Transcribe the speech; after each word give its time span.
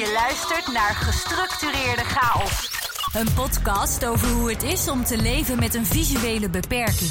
Je 0.00 0.12
luistert 0.12 0.72
naar 0.72 0.94
Gestructureerde 0.94 2.04
Chaos. 2.04 2.70
Een 3.12 3.34
podcast 3.34 4.04
over 4.04 4.28
hoe 4.28 4.50
het 4.50 4.62
is 4.62 4.88
om 4.88 5.04
te 5.04 5.16
leven 5.16 5.58
met 5.58 5.74
een 5.74 5.86
visuele 5.86 6.50
beperking. 6.50 7.10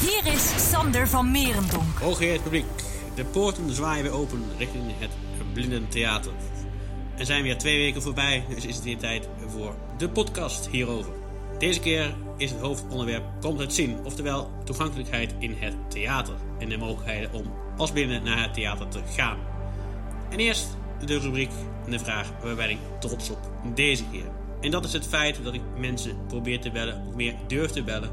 Hier 0.00 0.32
is 0.32 0.70
Sander 0.70 1.08
van 1.08 1.30
Merendonk. 1.30 1.98
Hooggeëerd 1.98 2.42
publiek, 2.42 2.64
de 3.14 3.24
poorten 3.24 3.74
zwaaien 3.74 4.02
weer 4.02 4.12
open 4.12 4.44
richting 4.58 4.84
het 4.98 5.10
Blindentheater. 5.52 6.32
Er 7.16 7.26
zijn 7.26 7.42
weer 7.42 7.58
twee 7.58 7.78
weken 7.78 8.02
voorbij, 8.02 8.44
dus 8.48 8.66
is 8.66 8.74
het 8.74 8.84
weer 8.84 8.98
tijd 8.98 9.28
voor 9.46 9.74
de 9.98 10.08
podcast 10.08 10.68
hierover. 10.68 11.12
Deze 11.58 11.80
keer 11.80 12.14
is 12.36 12.50
het 12.50 12.60
hoofdonderwerp 12.60 13.24
Komt 13.40 13.58
het 13.58 13.74
zien, 13.74 14.04
oftewel 14.04 14.50
toegankelijkheid 14.64 15.34
in 15.38 15.56
het 15.58 15.74
theater 15.88 16.34
en 16.58 16.68
de 16.68 16.78
mogelijkheden 16.78 17.32
om 17.32 17.52
als 17.76 17.92
binnen 17.92 18.22
naar 18.22 18.42
het 18.42 18.54
theater 18.54 18.88
te 18.88 19.02
gaan. 19.16 19.38
En 20.30 20.38
eerst 20.38 20.80
de 21.06 21.18
rubriek 21.18 21.50
en 21.84 21.90
de 21.90 21.98
vraag 21.98 22.30
waar 22.42 22.54
ben 22.54 22.70
ik 22.70 22.78
trots 23.00 23.30
op 23.30 23.38
deze 23.74 24.04
keer. 24.10 24.24
En 24.60 24.70
dat 24.70 24.84
is 24.84 24.92
het 24.92 25.06
feit 25.06 25.44
dat 25.44 25.54
ik 25.54 25.62
mensen 25.76 26.26
probeer 26.26 26.60
te 26.60 26.70
bellen, 26.70 27.06
of 27.08 27.14
meer 27.14 27.34
durf 27.46 27.70
te 27.70 27.82
bellen, 27.82 28.10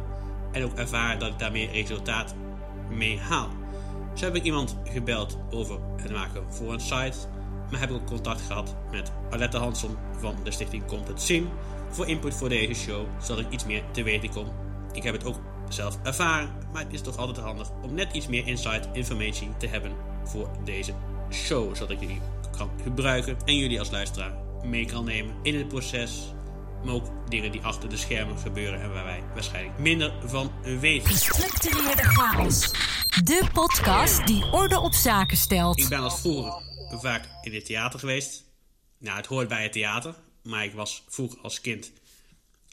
en 0.51 0.63
ook 0.63 0.77
ervaar 0.77 1.19
dat 1.19 1.31
ik 1.31 1.39
daar 1.39 1.51
meer 1.51 1.71
resultaat 1.71 2.35
mee 2.89 3.19
haal. 3.19 3.49
Zo 4.13 4.25
heb 4.25 4.35
ik 4.35 4.43
iemand 4.43 4.77
gebeld 4.83 5.37
over 5.49 5.79
het 6.01 6.11
maken 6.11 6.53
voor 6.53 6.73
een 6.73 6.79
site, 6.79 7.17
maar 7.71 7.79
heb 7.79 7.89
ik 7.89 7.95
ook 7.95 8.07
contact 8.07 8.41
gehad 8.41 8.75
met 8.91 9.11
Alette 9.29 9.57
Hansson 9.57 9.97
van 10.19 10.35
de 10.43 10.51
stichting 10.51 10.83
het 11.07 11.21
Zien 11.21 11.49
voor 11.89 12.07
input 12.07 12.33
voor 12.33 12.49
deze 12.49 12.73
show, 12.73 13.07
zodat 13.21 13.45
ik 13.45 13.51
iets 13.51 13.65
meer 13.65 13.83
te 13.91 14.03
weten 14.03 14.29
kom. 14.29 14.47
Ik 14.93 15.03
heb 15.03 15.13
het 15.13 15.25
ook 15.25 15.39
zelf 15.69 15.97
ervaren, 16.03 16.49
maar 16.73 16.83
het 16.83 16.93
is 16.93 17.01
toch 17.01 17.17
altijd 17.17 17.37
handig 17.37 17.71
om 17.81 17.93
net 17.93 18.13
iets 18.13 18.27
meer 18.27 18.47
insight 18.47 18.89
informatie 18.93 19.49
te 19.57 19.67
hebben 19.67 19.91
voor 20.23 20.49
deze 20.63 20.93
show, 21.31 21.75
zodat 21.75 21.89
ik 21.89 21.99
die 21.99 22.21
kan 22.59 22.71
gebruiken 22.83 23.37
en 23.45 23.55
jullie 23.55 23.79
als 23.79 23.89
luisteraar 23.89 24.33
mee 24.63 24.85
kan 24.85 25.05
nemen 25.05 25.35
in 25.43 25.55
het 25.55 25.67
proces. 25.67 26.33
Maar 26.83 26.93
ook 26.93 27.29
dingen 27.29 27.51
die 27.51 27.61
achter 27.61 27.89
de 27.89 27.97
schermen 27.97 28.37
gebeuren 28.37 28.81
en 28.81 28.93
waar 28.93 29.03
wij 29.03 29.23
waarschijnlijk 29.33 29.79
minder 29.79 30.13
van 30.25 30.51
weten. 30.79 31.09
Gestructureerde 31.09 32.03
Chaos. 32.03 32.71
De 33.23 33.47
podcast 33.53 34.27
die 34.27 34.45
orde 34.51 34.79
op 34.79 34.93
zaken 34.93 35.37
stelt. 35.37 35.79
Ik 35.79 35.89
ben 35.89 35.99
als 35.99 36.19
vroeger 36.19 36.61
vaak 36.89 37.29
in 37.41 37.53
het 37.53 37.65
theater 37.65 37.99
geweest. 37.99 38.43
Nou, 38.97 39.17
het 39.17 39.25
hoort 39.25 39.47
bij 39.47 39.63
het 39.63 39.71
theater. 39.71 40.15
Maar 40.43 40.63
ik 40.63 40.73
was 40.73 41.03
vroeger 41.07 41.39
als 41.41 41.61
kind 41.61 41.91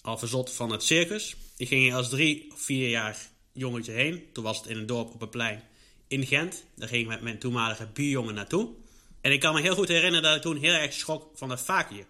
al 0.02 0.18
verzot 0.18 0.52
van 0.52 0.70
het 0.70 0.82
circus. 0.82 1.36
Ik 1.56 1.68
ging 1.68 1.82
hier 1.82 1.94
als 1.94 2.08
drie 2.08 2.52
of 2.52 2.60
vier 2.60 2.88
jaar 2.88 3.18
jongetje 3.52 3.92
heen. 3.92 4.22
Toen 4.32 4.44
was 4.44 4.56
het 4.56 4.66
in 4.66 4.76
een 4.76 4.86
dorp 4.86 5.14
op 5.14 5.22
een 5.22 5.28
plein 5.28 5.62
in 6.08 6.26
Gent. 6.26 6.64
Daar 6.74 6.88
ging 6.88 7.02
ik 7.02 7.08
met 7.08 7.22
mijn 7.22 7.38
toenmalige 7.38 7.88
buurjongen 7.92 8.34
naartoe. 8.34 8.68
En 9.20 9.32
ik 9.32 9.40
kan 9.40 9.54
me 9.54 9.60
heel 9.60 9.74
goed 9.74 9.88
herinneren 9.88 10.22
dat 10.22 10.36
ik 10.36 10.42
toen 10.42 10.56
heel 10.56 10.74
erg 10.74 10.92
schrok 10.92 11.30
van 11.34 11.50
het 11.50 11.60
vaakje. 11.60 12.04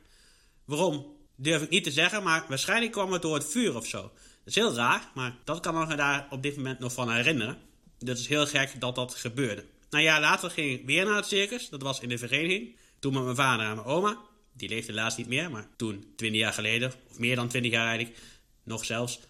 Waarom 0.64 1.16
durf 1.36 1.62
ik 1.62 1.70
niet 1.70 1.84
te 1.84 1.90
zeggen, 1.90 2.22
maar 2.22 2.44
waarschijnlijk 2.48 2.92
kwam 2.92 3.12
het 3.12 3.22
door 3.22 3.34
het 3.34 3.50
vuur 3.50 3.76
of 3.76 3.86
zo. 3.86 4.00
Dat 4.02 4.10
is 4.44 4.54
heel 4.54 4.74
raar, 4.74 5.10
maar 5.14 5.36
dat 5.44 5.60
kan 5.60 5.82
ik 5.82 5.88
me 5.88 5.96
daar 5.96 6.26
op 6.30 6.42
dit 6.42 6.56
moment 6.56 6.78
nog 6.78 6.92
van 6.92 7.12
herinneren. 7.12 7.58
Dat 7.98 8.18
is 8.18 8.26
heel 8.26 8.46
gek 8.46 8.80
dat 8.80 8.94
dat 8.94 9.14
gebeurde. 9.14 9.64
Nou 9.90 10.04
ja, 10.04 10.20
later 10.20 10.50
ging 10.50 10.72
ik 10.72 10.86
weer 10.86 11.04
naar 11.04 11.16
het 11.16 11.26
circus. 11.26 11.68
Dat 11.68 11.82
was 11.82 12.00
in 12.00 12.08
de 12.08 12.18
vereniging. 12.18 12.76
Toen 12.98 13.12
met 13.12 13.22
mijn 13.22 13.36
vader 13.36 13.66
en 13.66 13.74
mijn 13.74 13.86
oma. 13.86 14.18
Die 14.52 14.68
leeft 14.68 14.86
helaas 14.86 15.16
niet 15.16 15.26
meer, 15.26 15.50
maar 15.50 15.68
toen, 15.76 16.12
20 16.16 16.40
jaar 16.40 16.52
geleden, 16.52 16.92
of 17.10 17.18
meer 17.18 17.36
dan 17.36 17.48
20 17.48 17.72
jaar 17.72 17.86
eigenlijk, 17.86 18.18
nog 18.62 18.84
zelfs, 18.84 19.20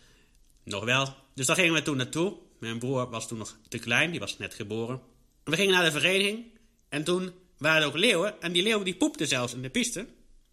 nog 0.64 0.84
wel. 0.84 1.14
Dus 1.34 1.46
daar 1.46 1.56
gingen 1.56 1.74
we 1.74 1.82
toen 1.82 1.96
naartoe. 1.96 2.36
Mijn 2.60 2.78
broer 2.78 3.10
was 3.10 3.28
toen 3.28 3.38
nog 3.38 3.56
te 3.68 3.78
klein, 3.78 4.10
die 4.10 4.20
was 4.20 4.38
net 4.38 4.54
geboren. 4.54 5.00
We 5.44 5.56
gingen 5.56 5.74
naar 5.74 5.84
de 5.84 5.90
vereniging 5.90 6.44
en 6.88 7.04
toen 7.04 7.32
waren 7.58 7.86
ook 7.86 7.96
leeuwen. 7.96 8.40
En 8.40 8.52
die 8.52 8.62
leeuwen 8.62 8.84
die 8.84 8.96
poepten 8.96 9.28
zelfs 9.28 9.54
in 9.54 9.62
de 9.62 9.70
piste. 9.70 10.06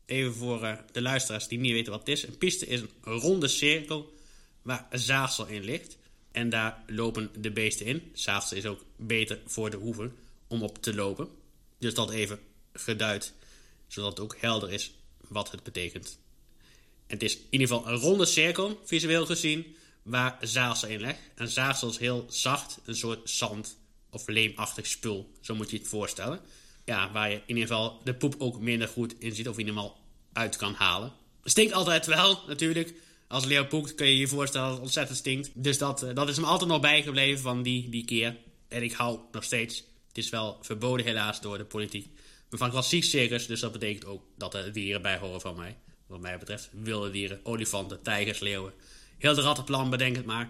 Even 0.06 0.34
voor 0.34 0.64
uh, 0.64 0.78
de 0.92 1.02
luisteraars 1.02 1.48
die 1.48 1.60
niet 1.60 1.72
weten 1.72 1.92
wat 1.92 2.00
het 2.00 2.10
is. 2.10 2.28
Een 2.28 2.38
piste 2.38 2.66
is 2.66 2.82
een 2.82 2.90
ronde 3.04 3.48
cirkel 3.48 4.14
waar 4.62 4.88
zaagsel 4.92 5.46
in 5.46 5.64
ligt. 5.64 5.98
En 6.32 6.50
daar 6.50 6.84
lopen 6.88 7.30
de 7.38 7.52
beesten 7.52 7.86
in. 7.86 8.12
Zaagsel 8.14 8.58
is 8.58 8.66
ook 8.66 8.84
beter 8.96 9.40
voor 9.46 9.70
de 9.70 9.78
hoeven 9.78 10.16
om 10.48 10.64
op 10.64 10.82
te 10.82 10.96
lopen. 10.96 11.30
Dus 11.80 11.94
dat 11.94 12.12
even 12.12 12.40
geduid, 12.74 13.34
zodat 13.88 14.10
het 14.10 14.20
ook 14.20 14.38
helder 14.40 14.72
is 14.72 14.96
wat 15.28 15.52
het 15.52 15.64
betekent. 15.64 16.20
En 17.08 17.20
het 17.20 17.24
is 17.24 17.36
in 17.36 17.48
ieder 17.50 17.68
geval 17.68 17.88
een 17.88 18.00
ronde 18.00 18.26
cirkel, 18.26 18.82
visueel 18.84 19.26
gezien, 19.26 19.76
waar 20.04 20.38
zaagsel 20.42 20.90
in 20.90 21.02
ligt. 21.02 21.20
En 21.36 21.48
zaagsel 21.48 21.90
is 21.90 21.98
heel 21.98 22.26
zacht, 22.30 22.80
een 22.86 22.96
soort 22.96 23.30
zand 23.30 23.78
of 24.10 24.28
leemachtig 24.28 24.88
spul, 24.88 25.32
zo 25.42 25.56
moet 25.56 25.70
je 25.70 25.78
het 25.78 25.88
voorstellen. 25.88 26.42
Ja, 26.86 27.12
waar 27.12 27.30
je 27.30 27.36
in 27.36 27.56
ieder 27.56 27.68
geval 27.68 28.02
de 28.04 28.14
poep 28.14 28.36
ook 28.38 28.60
minder 28.60 28.88
goed 28.88 29.16
in 29.20 29.36
ziet, 29.36 29.48
of 29.48 29.58
in 29.58 29.66
ieder 29.66 29.74
geval 29.74 29.98
uit 30.34 30.56
kan 30.56 30.74
halen. 30.74 31.12
Stinkt 31.44 31.74
altijd 31.74 32.06
wel, 32.06 32.40
natuurlijk. 32.48 32.94
Als 33.28 33.46
leeuw 33.46 33.68
poekt 33.68 33.96
kun 33.96 34.08
je 34.08 34.18
je 34.18 34.28
voorstellen 34.28 34.68
dat 34.68 34.76
het 34.76 34.86
ontzettend 34.86 35.18
stinkt. 35.18 35.52
Dus 35.54 35.78
dat, 35.78 36.04
uh, 36.04 36.14
dat 36.14 36.30
is 36.30 36.40
me 36.40 36.46
altijd 36.46 36.70
nog 36.70 36.82
bijgebleven 36.82 37.42
van 37.42 37.64
die, 37.64 37.90
die 37.90 38.06
keer. 38.06 38.38
En 38.68 38.84
ik 38.84 38.92
hou 38.92 39.20
nog 39.32 39.44
steeds. 39.44 39.84
Het 40.08 40.18
is 40.18 40.30
wel 40.30 40.58
verboden 40.62 41.06
helaas 41.06 41.42
door 41.42 41.58
de 41.58 41.66
politiek. 41.66 42.08
Maar 42.50 42.60
van 42.60 42.70
klassiek 42.70 43.04
circus, 43.04 43.48
dus 43.48 43.60
dat 43.60 43.72
betekent 43.72 44.06
ook 44.06 44.24
dat 44.38 44.54
er 44.54 44.74
dieren 44.74 45.02
bij 45.02 45.18
horen 45.18 45.42
van 45.42 45.56
mij. 45.56 45.78
Wat 46.08 46.20
mij 46.20 46.38
betreft 46.38 46.70
wilde 46.72 47.12
dieren, 47.12 47.40
olifanten, 47.44 48.02
tijgers, 48.02 48.40
leeuwen. 48.40 48.74
Heel 49.18 49.34
de 49.34 49.42
rattenplan, 49.42 49.90
bedenk 49.90 50.16
het 50.16 50.26
maar. 50.26 50.50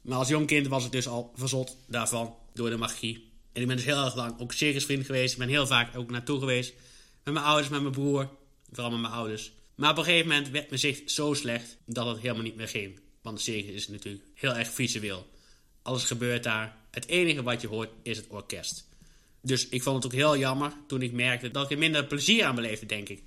Maar 0.00 0.18
als 0.18 0.28
jong 0.28 0.46
kind 0.46 0.66
was 0.66 0.84
ik 0.84 0.92
dus 0.92 1.08
al 1.08 1.32
verzot 1.34 1.76
daarvan, 1.86 2.36
door 2.54 2.70
de 2.70 2.76
magie. 2.76 3.27
En 3.58 3.64
ik 3.64 3.70
ben 3.70 3.76
dus 3.76 3.86
heel 3.86 4.04
erg 4.04 4.14
lang 4.14 4.40
ook 4.40 4.52
circusvriend 4.52 5.06
geweest. 5.06 5.32
Ik 5.32 5.38
ben 5.38 5.48
heel 5.48 5.66
vaak 5.66 5.96
ook 5.96 6.10
naartoe 6.10 6.38
geweest. 6.38 6.72
Met 7.24 7.34
mijn 7.34 7.46
ouders, 7.46 7.68
met 7.68 7.80
mijn 7.80 7.92
broer. 7.92 8.30
Vooral 8.70 8.90
met 8.90 9.00
mijn 9.00 9.12
ouders. 9.12 9.52
Maar 9.74 9.90
op 9.90 9.98
een 9.98 10.04
gegeven 10.04 10.28
moment 10.28 10.50
werd 10.50 10.68
mijn 10.68 10.80
zicht 10.80 11.10
zo 11.10 11.34
slecht 11.34 11.76
dat 11.84 12.06
het 12.06 12.18
helemaal 12.18 12.42
niet 12.42 12.56
meer 12.56 12.68
ging. 12.68 13.00
Want 13.22 13.36
de 13.36 13.42
circus 13.42 13.74
is 13.74 13.88
natuurlijk 13.88 14.24
heel 14.34 14.54
erg 14.54 14.68
visueel. 14.68 15.26
Alles 15.82 16.04
gebeurt 16.04 16.42
daar. 16.42 16.76
Het 16.90 17.06
enige 17.06 17.42
wat 17.42 17.60
je 17.60 17.68
hoort 17.68 17.90
is 18.02 18.16
het 18.16 18.26
orkest. 18.28 18.88
Dus 19.42 19.68
ik 19.68 19.82
vond 19.82 19.96
het 19.96 20.12
ook 20.12 20.18
heel 20.18 20.36
jammer 20.36 20.72
toen 20.86 21.02
ik 21.02 21.12
merkte 21.12 21.50
dat 21.50 21.64
ik 21.64 21.70
er 21.70 21.78
minder 21.78 22.04
plezier 22.04 22.44
aan 22.44 22.54
beleefde, 22.54 22.86
denk 22.86 23.08
ik. 23.08 23.22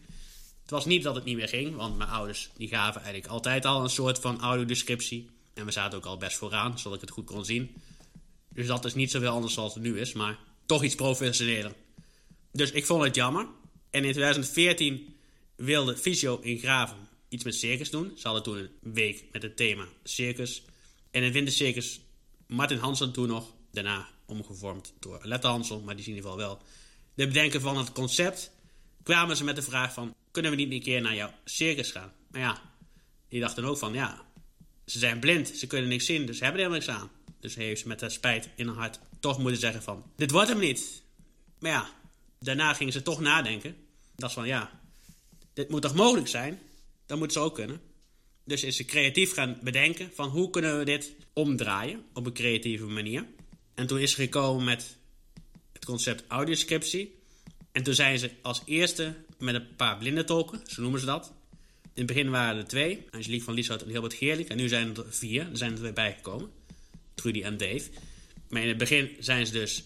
Het 0.62 0.72
was 0.72 0.86
niet 0.86 1.04
dat 1.04 1.16
het 1.16 1.24
niet 1.24 1.38
meer 1.38 1.48
ging, 1.48 1.76
want 1.76 1.98
mijn 1.98 2.10
ouders 2.10 2.50
die 2.58 2.68
gaven 2.68 3.02
eigenlijk 3.02 3.32
altijd 3.32 3.66
al 3.66 3.84
een 3.84 3.90
soort 3.90 4.20
van 4.20 4.42
audiodescriptie. 4.42 5.30
En 5.54 5.66
we 5.66 5.72
zaten 5.72 5.98
ook 5.98 6.06
al 6.06 6.18
best 6.18 6.38
vooraan, 6.38 6.80
zodat 6.80 6.96
ik 6.96 7.02
het 7.02 7.12
goed 7.12 7.26
kon 7.26 7.46
zien. 7.46 7.76
Dus 8.54 8.68
dat 8.68 8.86
is 8.86 8.94
niet 8.94 9.12
zoveel 9.12 9.32
anders 9.32 9.54
zoals 9.54 9.74
het 9.74 9.84
nu 9.84 10.00
is, 10.00 10.14
maar 10.14 10.40
toch 10.66 10.84
iets 10.84 10.96
professioneler. 10.96 11.74
Dus 12.52 12.72
ik 12.72 12.86
vond 12.86 13.04
het 13.04 13.16
jammer. 13.16 13.48
En 13.90 14.04
in 14.04 14.12
2014 14.12 15.16
wilde 15.56 15.98
Visio 15.98 16.40
in 16.40 16.58
Graven 16.58 16.98
iets 17.30 17.44
met 17.44 17.56
circus 17.56 17.90
doen. 17.90 18.12
Ze 18.16 18.28
hadden 18.28 18.44
toen 18.44 18.58
een 18.58 18.94
week 18.94 19.24
met 19.32 19.42
het 19.42 19.58
thema 19.58 19.88
circus. 20.04 20.64
En 21.12 21.24
in 21.24 21.32
wintercircus 21.32 22.02
Martin 22.48 22.78
Hansen 22.78 23.12
toen 23.12 23.28
nog. 23.28 23.54
Daarna 23.72 24.10
omgevormd 24.26 24.94
door 25.00 25.20
Lette 25.24 25.48
Hansen, 25.48 25.84
maar 25.84 25.96
die 25.96 26.04
zien 26.04 26.14
in 26.14 26.20
ieder 26.20 26.32
geval 26.32 26.48
wel. 26.48 26.62
De 27.14 27.28
bedenken 27.28 27.62
van 27.62 27.78
het 27.78 27.92
concept 27.92 28.52
kwamen 29.04 29.38
ze 29.38 29.44
met 29.44 29.56
de 29.56 29.62
vraag 29.62 29.94
van... 29.94 30.16
kunnen 30.32 30.52
we 30.52 30.58
niet 30.58 30.72
een 30.72 30.82
keer 30.82 31.02
naar 31.02 31.16
jouw 31.16 31.34
circus 31.46 31.92
gaan? 31.92 32.14
Maar 32.32 32.42
ja, 32.42 32.62
die 33.30 33.40
dachten 33.40 33.64
ook 33.64 33.78
van 33.78 33.94
ja, 33.94 34.26
ze 34.86 35.00
zijn 35.00 35.20
blind, 35.20 35.48
ze 35.48 35.68
kunnen 35.68 35.90
niks 35.90 36.06
zien, 36.06 36.26
dus 36.26 36.38
ze 36.38 36.44
hebben 36.44 36.62
er 36.62 36.68
helemaal 36.70 36.88
niks 36.88 37.02
aan. 37.02 37.12
Dus 37.42 37.56
heeft 37.56 37.82
ze 37.82 37.88
met 37.88 38.02
haar 38.02 38.12
spijt 38.12 38.50
in 38.56 38.68
haar 38.68 38.76
hart 38.76 39.00
toch 39.20 39.40
moeten 39.40 39.60
zeggen 39.60 39.84
van... 39.84 40.04
dit 40.16 40.32
wordt 40.32 40.50
hem 40.50 40.60
niet. 40.60 41.04
Maar 41.60 41.72
ja, 41.72 41.90
daarna 42.40 42.74
gingen 42.74 42.94
ze 42.94 43.02
toch 43.02 43.20
nadenken. 43.20 43.76
Dat 44.16 44.34
van 44.34 44.48
ja, 44.48 44.82
dit 45.54 45.70
moet 45.70 45.82
toch 45.82 45.96
mogelijk 45.96 46.28
zijn? 46.28 46.60
Dat 47.06 47.18
moet 47.18 47.34
ze 47.34 47.40
ook 47.40 47.56
kunnen. 47.56 47.82
Dus 48.46 48.64
is 48.64 48.76
ze 48.76 48.86
creatief 48.86 49.34
gaan 49.34 49.58
bedenken 49.62 50.12
van 50.14 50.30
hoe 50.30 50.50
kunnen 50.50 50.78
we 50.78 50.86
dit 50.86 51.16
omdraaien 51.34 52.04
op 52.14 52.26
een 52.26 52.34
creatieve 52.34 52.86
manier. 52.86 53.26
En 53.74 53.88
toen 53.88 54.00
is 54.00 54.12
ze 54.12 54.22
gekomen 54.22 54.64
met 54.64 54.98
het 55.74 55.86
concept 55.86 56.24
audioscriptie. 56.28 57.20
En 57.72 57.84
toen 57.84 57.94
zijn 57.94 58.20
ze 58.20 58.32
als 58.42 58.62
eerste 58.66 59.16
met 59.38 59.56
een 59.56 59.76
paar 59.76 59.98
blindentolken, 59.98 60.62
zo 60.66 60.82
noemen 60.82 61.00
ze 61.00 61.06
dat. 61.06 61.34
In 61.84 61.90
het 61.94 62.06
begin 62.06 62.30
waren 62.30 62.58
er 62.58 62.68
twee, 62.68 63.06
Angelique 63.10 63.44
van 63.44 63.54
Lieshout 63.54 63.82
en 63.82 63.90
Hilbert 63.90 64.14
Geerlijk. 64.14 64.50
En 64.50 64.58
nu 64.58 64.68
zijn 64.68 64.96
er 64.96 65.06
vier, 65.10 65.50
er 65.50 65.58
zijn 65.58 65.72
er 65.72 65.78
twee 65.78 65.94
bijgekomen. 65.94 66.50
Trudy 67.22 67.44
en 67.44 67.58
Dave. 67.58 67.90
Maar 68.50 68.62
in 68.62 68.68
het 68.68 68.78
begin 68.78 69.10
zijn 69.20 69.46
ze 69.46 69.52
dus 69.52 69.84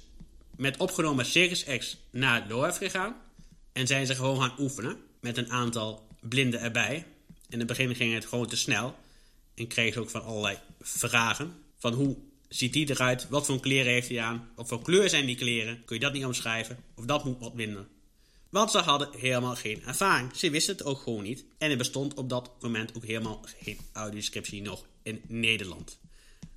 met 0.58 0.78
opgenomen 0.78 1.26
Circus 1.26 1.64
X 1.64 1.98
naar 2.12 2.48
het 2.50 2.78
gegaan. 2.78 3.16
En 3.74 3.88
zijn 3.88 4.06
ze 4.06 4.16
gewoon 4.16 4.42
gaan 4.42 4.60
oefenen 4.60 4.98
met 5.22 5.38
een 5.38 5.52
aantal 5.52 6.08
blinden 6.22 6.62
erbij. 6.62 7.06
In 7.50 7.58
het 7.60 7.68
begin 7.68 7.96
ging 7.96 8.14
het 8.14 8.26
gewoon 8.26 8.48
te 8.48 8.58
snel. 8.58 8.96
En 9.56 9.68
kreeg 9.68 9.94
ze 9.94 10.00
ook 10.00 10.10
van 10.10 10.24
allerlei 10.24 10.58
vragen. 10.82 11.54
Van 11.78 11.94
hoe 11.94 12.18
ziet 12.48 12.74
die 12.74 12.90
eruit? 12.90 13.30
Wat 13.30 13.46
voor 13.46 13.60
kleren 13.60 13.92
heeft 13.92 14.10
hij 14.10 14.22
aan? 14.22 14.50
Wat 14.56 14.68
voor 14.68 14.82
kleur 14.82 15.10
zijn 15.10 15.26
die 15.26 15.36
kleren? 15.36 15.86
Kun 15.86 15.96
je 15.96 16.02
dat 16.02 16.14
niet 16.14 16.26
omschrijven? 16.26 16.78
Of 16.96 17.06
dat 17.06 17.26
moet 17.26 17.40
wat 17.40 17.54
minder? 17.54 17.88
Want 18.50 18.72
ze 18.72 18.78
hadden 18.78 19.10
helemaal 19.18 19.56
geen 19.56 19.84
ervaring. 19.86 20.36
Ze 20.36 20.50
wisten 20.50 20.76
het 20.76 20.86
ook 20.86 21.00
gewoon 21.00 21.24
niet. 21.24 21.46
En 21.58 21.72
er 21.72 21.78
bestond 21.78 22.14
op 22.14 22.30
dat 22.30 22.52
moment 22.62 22.96
ook 22.96 23.06
helemaal 23.06 23.46
geen 23.60 23.78
audiodescriptie 23.94 24.62
nog 24.62 24.86
in 25.04 25.22
Nederland. 25.28 26.00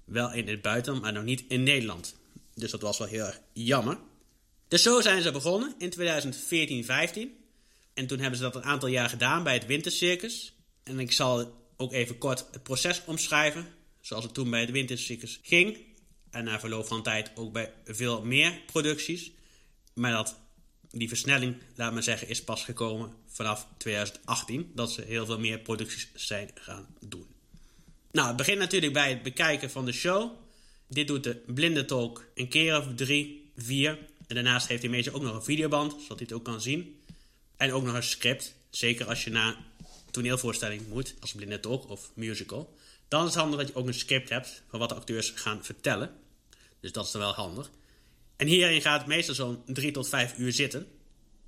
Wel 0.08 0.32
in 0.32 0.48
het 0.48 0.62
buitenland, 0.62 1.02
maar 1.02 1.12
nog 1.12 1.24
niet 1.24 1.44
in 1.48 1.62
Nederland. 1.62 2.16
Dus 2.54 2.70
dat 2.70 2.80
was 2.80 2.98
wel 2.98 3.08
heel 3.08 3.24
erg 3.24 3.40
jammer. 3.52 3.98
Dus 4.68 4.82
zo 4.82 5.00
zijn 5.00 5.22
ze 5.22 5.30
begonnen 5.30 5.74
in 5.78 5.92
2014-15. 5.92 7.38
En 7.94 8.06
toen 8.06 8.18
hebben 8.18 8.36
ze 8.38 8.42
dat 8.42 8.54
een 8.54 8.64
aantal 8.64 8.88
jaar 8.88 9.08
gedaan 9.08 9.42
bij 9.42 9.54
het 9.54 9.66
Wintercircus. 9.66 10.52
En 10.82 10.98
ik 10.98 11.12
zal 11.12 11.56
ook 11.76 11.92
even 11.92 12.18
kort 12.18 12.46
het 12.50 12.62
proces 12.62 13.02
omschrijven. 13.04 13.66
Zoals 14.00 14.24
het 14.24 14.34
toen 14.34 14.50
bij 14.50 14.60
het 14.60 14.70
Wintercircus 14.70 15.40
ging. 15.42 15.78
En 16.30 16.44
na 16.44 16.60
verloop 16.60 16.86
van 16.86 17.02
tijd 17.02 17.30
ook 17.34 17.52
bij 17.52 17.72
veel 17.84 18.24
meer 18.24 18.60
producties. 18.66 19.30
Maar 19.94 20.12
dat, 20.12 20.38
die 20.90 21.08
versnelling, 21.08 21.56
laat 21.74 21.92
maar 21.92 22.02
zeggen, 22.02 22.28
is 22.28 22.44
pas 22.44 22.64
gekomen 22.64 23.12
vanaf 23.26 23.66
2018. 23.76 24.72
Dat 24.74 24.92
ze 24.92 25.02
heel 25.02 25.26
veel 25.26 25.38
meer 25.38 25.58
producties 25.58 26.08
zijn 26.14 26.50
gaan 26.54 26.86
doen. 27.00 27.26
Nou, 28.10 28.28
het 28.28 28.36
begint 28.36 28.58
natuurlijk 28.58 28.92
bij 28.92 29.08
het 29.08 29.22
bekijken 29.22 29.70
van 29.70 29.84
de 29.84 29.92
show. 29.92 30.30
Dit 30.88 31.06
doet 31.06 31.24
de 31.24 31.42
blinde 31.46 31.84
talk 31.84 32.26
een 32.34 32.48
keer 32.48 32.76
of 32.78 32.86
drie, 32.94 33.50
vier. 33.56 33.98
En 34.26 34.34
daarnaast 34.34 34.68
heeft 34.68 34.82
hij 34.82 34.90
meestal 34.90 35.14
ook 35.14 35.22
nog 35.22 35.34
een 35.34 35.42
videoband, 35.42 35.92
zodat 35.92 36.08
hij 36.08 36.26
het 36.28 36.32
ook 36.32 36.44
kan 36.44 36.60
zien. 36.60 37.02
En 37.56 37.72
ook 37.72 37.82
nog 37.82 37.94
een 37.94 38.02
script. 38.02 38.54
Zeker 38.70 39.06
als 39.06 39.24
je 39.24 39.30
na 39.30 39.48
een 39.48 39.56
toneelvoorstelling 40.10 40.88
moet, 40.88 41.14
als 41.20 41.32
blinde 41.32 41.60
talk 41.60 41.88
of 41.88 42.10
musical. 42.14 42.74
Dan 43.08 43.20
is 43.20 43.26
het 43.26 43.40
handig 43.40 43.58
dat 43.58 43.68
je 43.68 43.74
ook 43.74 43.86
een 43.86 43.94
script 43.94 44.28
hebt 44.28 44.62
van 44.68 44.78
wat 44.78 44.88
de 44.88 44.94
acteurs 44.94 45.30
gaan 45.30 45.64
vertellen. 45.64 46.10
Dus 46.80 46.92
dat 46.92 47.06
is 47.06 47.10
dan 47.10 47.20
wel 47.20 47.32
handig. 47.32 47.70
En 48.36 48.46
hierin 48.46 48.80
gaat 48.80 48.98
het 48.98 49.08
meestal 49.08 49.34
zo'n 49.34 49.62
3 49.66 49.90
tot 49.92 50.08
5 50.08 50.38
uur 50.38 50.52
zitten. 50.52 50.86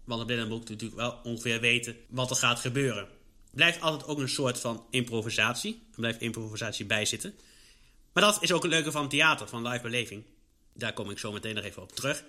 Want 0.04 0.20
de 0.20 0.26
blinde 0.26 0.46
moet 0.46 0.68
natuurlijk 0.68 1.00
wel 1.00 1.20
ongeveer 1.22 1.60
weten 1.60 1.96
wat 2.08 2.30
er 2.30 2.36
gaat 2.36 2.60
gebeuren. 2.60 3.08
Blijft 3.50 3.80
altijd 3.80 4.10
ook 4.10 4.18
een 4.18 4.28
soort 4.28 4.58
van 4.58 4.86
improvisatie. 4.90 5.82
Er 5.90 5.96
blijft 5.96 6.20
improvisatie 6.20 6.84
bij 6.84 7.04
zitten. 7.04 7.34
Maar 8.12 8.22
dat 8.22 8.42
is 8.42 8.52
ook 8.52 8.62
het 8.62 8.72
leuke 8.72 8.90
van 8.90 9.08
theater, 9.08 9.48
van 9.48 9.68
live 9.68 9.82
beleving. 9.82 10.24
Daar 10.72 10.92
kom 10.92 11.10
ik 11.10 11.18
zo 11.18 11.32
meteen 11.32 11.54
nog 11.54 11.64
even 11.64 11.82
op 11.82 11.92
terug. 11.92 12.24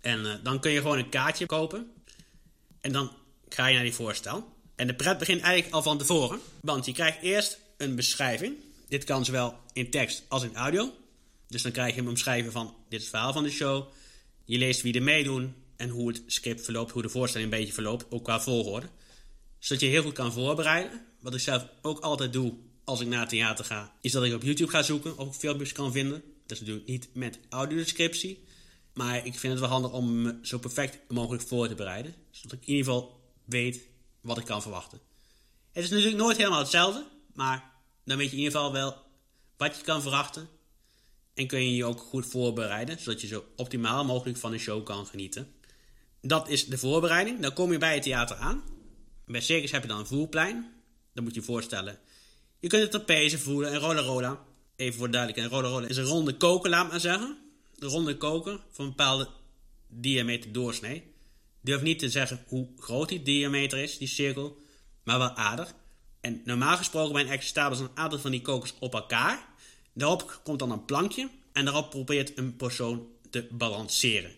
En 0.00 0.20
uh, 0.20 0.34
dan 0.42 0.60
kun 0.60 0.70
je 0.70 0.80
gewoon 0.80 0.98
een 0.98 1.08
kaartje 1.08 1.46
kopen. 1.46 1.92
En 2.80 2.92
dan 2.92 3.12
ga 3.48 3.66
je 3.66 3.74
naar 3.74 3.84
die 3.84 3.94
voorstel. 3.94 4.56
En 4.78 4.86
de 4.86 4.94
pret 4.94 5.18
begint 5.18 5.40
eigenlijk 5.40 5.74
al 5.74 5.82
van 5.82 5.98
tevoren. 5.98 6.40
Want 6.60 6.86
je 6.86 6.92
krijgt 6.92 7.22
eerst 7.22 7.58
een 7.76 7.94
beschrijving. 7.94 8.56
Dit 8.88 9.04
kan 9.04 9.24
zowel 9.24 9.58
in 9.72 9.90
tekst 9.90 10.22
als 10.28 10.42
in 10.42 10.56
audio. 10.56 10.92
Dus 11.48 11.62
dan 11.62 11.72
krijg 11.72 11.94
je 11.94 12.00
een 12.00 12.08
omschrijving 12.08 12.52
van 12.52 12.74
dit 12.88 12.98
is 12.98 13.06
het 13.06 13.14
verhaal 13.14 13.32
van 13.32 13.42
de 13.42 13.50
show. 13.50 13.86
Je 14.44 14.58
leest 14.58 14.82
wie 14.82 14.94
er 14.94 15.02
meedoen 15.02 15.54
en 15.76 15.88
hoe 15.88 16.08
het 16.08 16.22
script 16.26 16.64
verloopt, 16.64 16.90
hoe 16.90 17.02
de 17.02 17.08
voorstelling 17.08 17.52
een 17.52 17.58
beetje 17.58 17.74
verloopt, 17.74 18.06
ook 18.10 18.24
qua 18.24 18.40
volgorde. 18.40 18.88
Zodat 19.58 19.82
je 19.82 19.88
heel 19.88 20.02
goed 20.02 20.12
kan 20.12 20.32
voorbereiden. 20.32 21.04
Wat 21.20 21.34
ik 21.34 21.40
zelf 21.40 21.66
ook 21.82 22.00
altijd 22.00 22.32
doe 22.32 22.54
als 22.84 23.00
ik 23.00 23.08
naar 23.08 23.20
het 23.20 23.28
theater 23.28 23.64
ga, 23.64 23.92
is 24.00 24.12
dat 24.12 24.24
ik 24.24 24.34
op 24.34 24.42
YouTube 24.42 24.70
ga 24.70 24.82
zoeken 24.82 25.18
of 25.18 25.36
filmpjes 25.36 25.72
kan 25.72 25.92
vinden. 25.92 26.22
Dat 26.46 26.50
is 26.52 26.60
natuurlijk 26.60 26.86
niet 26.86 27.08
met 27.12 27.38
audiodescriptie. 27.48 28.44
Maar 28.94 29.26
ik 29.26 29.38
vind 29.38 29.52
het 29.52 29.60
wel 29.60 29.70
handig 29.70 29.92
om 29.92 30.22
me 30.22 30.38
zo 30.42 30.58
perfect 30.58 30.98
mogelijk 31.08 31.42
voor 31.42 31.68
te 31.68 31.74
bereiden. 31.74 32.14
Zodat 32.30 32.52
ik 32.52 32.66
in 32.66 32.74
ieder 32.74 32.84
geval 32.84 33.20
weet 33.44 33.80
wat 34.20 34.38
ik 34.38 34.44
kan 34.44 34.62
verwachten. 34.62 35.00
Het 35.72 35.84
is 35.84 35.90
natuurlijk 35.90 36.16
nooit 36.16 36.36
helemaal 36.36 36.58
hetzelfde. 36.58 37.06
Maar 37.34 37.70
dan 38.04 38.16
weet 38.16 38.30
je 38.30 38.36
in 38.36 38.42
ieder 38.42 38.58
geval 38.58 38.72
wel 38.72 38.96
wat 39.56 39.76
je 39.76 39.82
kan 39.82 40.02
verwachten. 40.02 40.48
En 41.34 41.46
kun 41.46 41.64
je 41.64 41.74
je 41.74 41.84
ook 41.84 42.00
goed 42.00 42.26
voorbereiden. 42.26 42.98
Zodat 42.98 43.20
je 43.20 43.26
zo 43.26 43.44
optimaal 43.56 44.04
mogelijk 44.04 44.38
van 44.38 44.50
de 44.50 44.58
show 44.58 44.84
kan 44.84 45.06
genieten. 45.06 45.52
Dat 46.20 46.48
is 46.48 46.66
de 46.66 46.78
voorbereiding. 46.78 47.40
Dan 47.40 47.52
kom 47.52 47.72
je 47.72 47.78
bij 47.78 47.94
het 47.94 48.02
theater 48.02 48.36
aan. 48.36 48.62
Bij 49.26 49.40
Circus 49.40 49.70
heb 49.70 49.82
je 49.82 49.88
dan 49.88 49.98
een 49.98 50.06
voerplein. 50.06 50.72
Dan 51.14 51.24
moet 51.24 51.34
je 51.34 51.40
je 51.40 51.46
voorstellen. 51.46 51.98
Je 52.58 52.68
kunt 52.68 52.82
het 52.82 52.90
trapeze 52.90 53.38
voelen 53.38 53.72
en 53.72 53.78
roller 53.78 54.04
roller. 54.04 54.38
Even 54.76 54.98
voor 54.98 55.10
duidelijkheid. 55.10 55.52
Roller 55.52 55.70
roller 55.70 55.90
is 55.90 55.96
een 55.96 56.04
ronde 56.04 56.36
koker, 56.36 56.70
laat 56.70 56.90
maar 56.90 57.00
zeggen 57.00 57.38
de 57.78 57.86
ronde 57.86 58.16
koker 58.16 58.60
van 58.70 58.84
een 58.84 58.90
bepaalde 58.90 59.28
diameter 59.88 60.52
doorsnee. 60.52 61.12
Durf 61.60 61.82
niet 61.82 61.98
te 61.98 62.08
zeggen 62.08 62.44
hoe 62.46 62.68
groot 62.78 63.08
die 63.08 63.22
diameter 63.22 63.78
is, 63.78 63.98
die 63.98 64.08
cirkel, 64.08 64.62
maar 65.02 65.18
wel 65.18 65.34
aardig. 65.34 65.74
En 66.20 66.42
normaal 66.44 66.76
gesproken 66.76 67.12
bij 67.12 67.22
een 67.22 67.28
extra 67.28 67.70
een 67.70 67.90
aantal 67.94 68.18
van 68.18 68.30
die 68.30 68.42
kokers 68.42 68.74
op 68.78 68.94
elkaar. 68.94 69.46
Daarop 69.92 70.40
komt 70.44 70.58
dan 70.58 70.70
een 70.70 70.84
plankje 70.84 71.28
en 71.52 71.64
daarop 71.64 71.90
probeert 71.90 72.38
een 72.38 72.56
persoon 72.56 73.06
te 73.30 73.48
balanceren. 73.50 74.32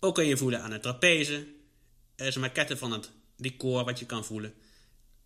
Ook 0.00 0.14
kun 0.14 0.26
je 0.26 0.36
voelen 0.36 0.62
aan 0.62 0.72
het 0.72 0.82
trapeze. 0.82 1.46
Er 2.16 2.26
is 2.26 2.34
een 2.34 2.40
maquette 2.40 2.76
van 2.76 2.92
het 2.92 3.10
decor 3.36 3.84
wat 3.84 3.98
je 3.98 4.06
kan 4.06 4.24
voelen. 4.24 4.54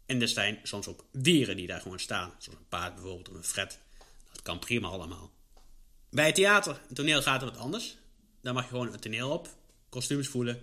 En 0.06 0.20
er 0.20 0.28
zijn 0.28 0.58
soms 0.62 0.87
ook 0.87 1.04
dieren 1.12 1.56
die 1.56 1.66
daar 1.66 1.81
gewoon 1.81 1.98
staan. 1.98 2.32
Zoals 2.38 2.58
een 2.58 2.69
paard 2.69 2.94
bijvoorbeeld 2.94 3.28
of 3.28 3.34
een 3.34 3.44
fret. 3.44 3.78
Dat 4.32 4.43
kan 4.43 4.58
prima 4.58 4.88
allemaal. 4.88 5.31
Bij 6.10 6.26
het 6.26 6.34
theater, 6.34 6.81
het 6.87 6.96
toneel 6.96 7.22
gaat 7.22 7.40
het 7.40 7.50
wat 7.50 7.60
anders. 7.60 7.96
Daar 8.40 8.54
mag 8.54 8.62
je 8.62 8.69
gewoon 8.69 8.93
het 8.93 9.02
toneel 9.02 9.31
op, 9.31 9.48
kostuums 9.88 10.28
voelen, 10.28 10.62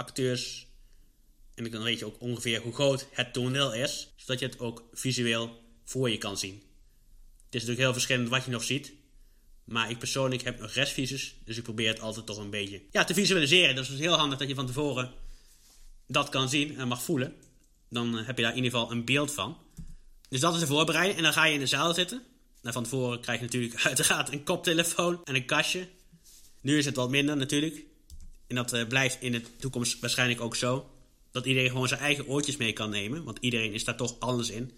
acteurs. 0.00 0.66
En 1.54 1.70
dan 1.70 1.82
weet 1.82 1.98
je 1.98 2.04
ook 2.04 2.20
ongeveer 2.20 2.60
hoe 2.60 2.74
groot 2.74 3.06
het 3.10 3.32
toneel 3.32 3.74
is, 3.74 4.12
zodat 4.16 4.38
je 4.38 4.46
het 4.46 4.58
ook 4.58 4.84
visueel 4.92 5.62
voor 5.84 6.10
je 6.10 6.18
kan 6.18 6.38
zien. 6.38 6.54
Het 6.54 7.54
is 7.54 7.60
natuurlijk 7.60 7.80
heel 7.80 7.92
verschillend 7.92 8.28
wat 8.28 8.44
je 8.44 8.50
nog 8.50 8.64
ziet. 8.64 8.92
Maar 9.64 9.90
ik 9.90 9.98
persoonlijk 9.98 10.42
heb 10.42 10.60
nog 10.60 10.72
restvisus, 10.72 11.34
dus 11.44 11.56
ik 11.56 11.62
probeer 11.62 11.88
het 11.88 12.00
altijd 12.00 12.26
toch 12.26 12.38
een 12.38 12.50
beetje 12.50 12.82
ja, 12.90 13.04
te 13.04 13.14
visualiseren. 13.14 13.74
Dus 13.74 13.88
het 13.88 13.98
is 13.98 14.04
heel 14.04 14.16
handig 14.16 14.38
dat 14.38 14.48
je 14.48 14.54
van 14.54 14.66
tevoren 14.66 15.12
dat 16.06 16.28
kan 16.28 16.48
zien 16.48 16.78
en 16.78 16.88
mag 16.88 17.02
voelen. 17.02 17.34
Dan 17.88 18.18
eh, 18.18 18.26
heb 18.26 18.36
je 18.36 18.42
daar 18.42 18.56
in 18.56 18.62
ieder 18.62 18.78
geval 18.78 18.90
een 18.90 19.04
beeld 19.04 19.32
van. 19.32 19.58
Dus 20.28 20.40
dat 20.40 20.54
is 20.54 20.60
de 20.60 20.66
voorbereiding. 20.66 21.16
En 21.16 21.22
dan 21.22 21.32
ga 21.32 21.44
je 21.44 21.54
in 21.54 21.60
de 21.60 21.66
zaal 21.66 21.94
zitten. 21.94 22.22
Nou, 22.62 22.74
van 22.74 22.82
tevoren 22.82 23.20
krijg 23.20 23.38
je 23.38 23.44
natuurlijk 23.44 23.84
uiteraard 23.86 24.32
een 24.32 24.44
koptelefoon 24.44 25.20
en 25.24 25.34
een 25.34 25.46
kastje. 25.46 25.88
Nu 26.60 26.78
is 26.78 26.84
het 26.84 26.96
wat 26.96 27.10
minder 27.10 27.36
natuurlijk. 27.36 27.84
En 28.50 28.56
dat 28.56 28.74
uh, 28.74 28.86
blijft 28.86 29.16
in 29.20 29.32
de 29.32 29.42
toekomst 29.56 30.00
waarschijnlijk 30.00 30.40
ook 30.40 30.56
zo. 30.56 30.90
Dat 31.30 31.46
iedereen 31.46 31.70
gewoon 31.70 31.88
zijn 31.88 32.00
eigen 32.00 32.26
oortjes 32.26 32.56
mee 32.56 32.72
kan 32.72 32.90
nemen. 32.90 33.24
Want 33.24 33.38
iedereen 33.40 33.72
is 33.72 33.84
daar 33.84 33.96
toch 33.96 34.20
anders 34.20 34.50
in. 34.50 34.72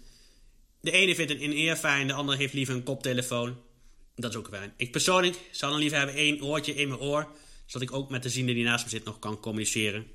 De 0.79 0.91
ene 0.91 1.15
vindt 1.15 1.31
een 1.31 1.39
in-ear 1.39 1.75
fijn, 1.75 2.07
de 2.07 2.13
andere 2.13 2.37
heeft 2.37 2.53
liever 2.53 2.75
een 2.75 2.83
koptelefoon. 2.83 3.57
Dat 4.15 4.31
is 4.31 4.37
ook 4.37 4.47
fijn. 4.47 4.73
Ik 4.77 4.91
persoonlijk 4.91 5.39
zou 5.51 5.71
dan 5.71 5.81
liever 5.81 5.97
hebben 5.97 6.15
één 6.15 6.41
oortje 6.41 6.75
in 6.75 6.87
mijn 6.87 6.99
oor. 6.99 7.27
Zodat 7.65 7.89
ik 7.89 7.95
ook 7.95 8.09
met 8.09 8.23
de 8.23 8.29
ziende 8.29 8.53
die 8.53 8.63
naast 8.63 8.83
me 8.83 8.89
zit 8.89 9.03
nog 9.03 9.19
kan 9.19 9.39
communiceren. 9.39 10.07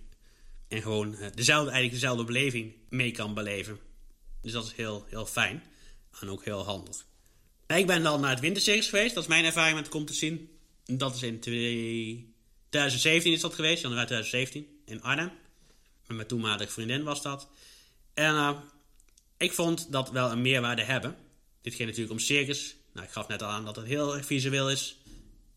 En 0.69 0.83
gewoon 0.83 1.13
uh, 1.13 1.27
dezelfde, 1.35 1.71
eigenlijk 1.71 2.01
dezelfde 2.01 2.25
beleving 2.25 2.73
mee 2.89 3.11
kan 3.11 3.35
beleven. 3.35 3.79
Dus 4.43 4.53
dat 4.53 4.65
is 4.65 4.73
heel, 4.73 5.05
heel 5.09 5.27
fijn. 5.27 5.63
En 6.21 6.31
ook 6.31 6.45
heel 6.45 6.65
handig. 6.65 7.07
Ik 7.67 7.87
ben 7.87 8.03
dan 8.03 8.21
naar 8.21 8.31
het 8.31 8.41
wintercircus 8.41 8.89
geweest. 8.89 9.15
Dat 9.15 9.23
is 9.23 9.29
mijn 9.29 9.45
ervaring 9.45 9.77
met 9.77 9.89
Komt 9.89 10.07
te 10.07 10.15
zien. 10.15 10.49
Dat 10.85 11.15
is 11.15 11.23
in 11.23 11.41
2017 12.69 13.33
is 13.33 13.41
dat 13.41 13.55
geweest, 13.55 13.83
januari 13.83 14.07
2017, 14.07 14.81
in 14.85 15.03
Arnhem. 15.03 15.31
Met 16.07 16.17
mijn 16.17 16.29
toenmalige 16.29 16.73
vriendin 16.73 17.03
was 17.03 17.23
dat. 17.23 17.49
En 18.15 18.35
uh, 18.35 18.59
ik 19.37 19.53
vond 19.53 19.93
dat 19.93 20.11
wel 20.11 20.31
een 20.31 20.43
meerwaarde 20.43 20.83
hebben. 20.83 21.17
Dit 21.63 21.75
ging 21.75 21.89
natuurlijk 21.89 22.19
om 22.19 22.19
circus. 22.19 22.77
Nou, 22.93 23.07
ik 23.07 23.13
gaf 23.13 23.29
net 23.29 23.43
al 23.43 23.49
aan 23.49 23.65
dat 23.65 23.77
het 23.77 23.87
heel 23.87 24.17
erg 24.17 24.27
visueel 24.27 24.71
is. 24.71 24.97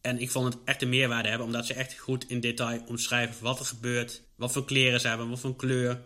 En 0.01 0.19
ik 0.19 0.31
vond 0.31 0.53
het 0.53 0.63
echt 0.65 0.81
een 0.81 0.89
meerwaarde 0.89 1.29
hebben, 1.29 1.47
omdat 1.47 1.65
ze 1.65 1.73
echt 1.73 1.99
goed 1.99 2.29
in 2.29 2.39
detail 2.39 2.83
omschrijven 2.87 3.43
wat 3.43 3.59
er 3.59 3.65
gebeurt. 3.65 4.21
Wat 4.35 4.51
voor 4.51 4.65
kleren 4.65 4.99
ze 4.99 5.07
hebben, 5.07 5.29
wat 5.29 5.39
voor 5.39 5.55
kleur. 5.55 6.01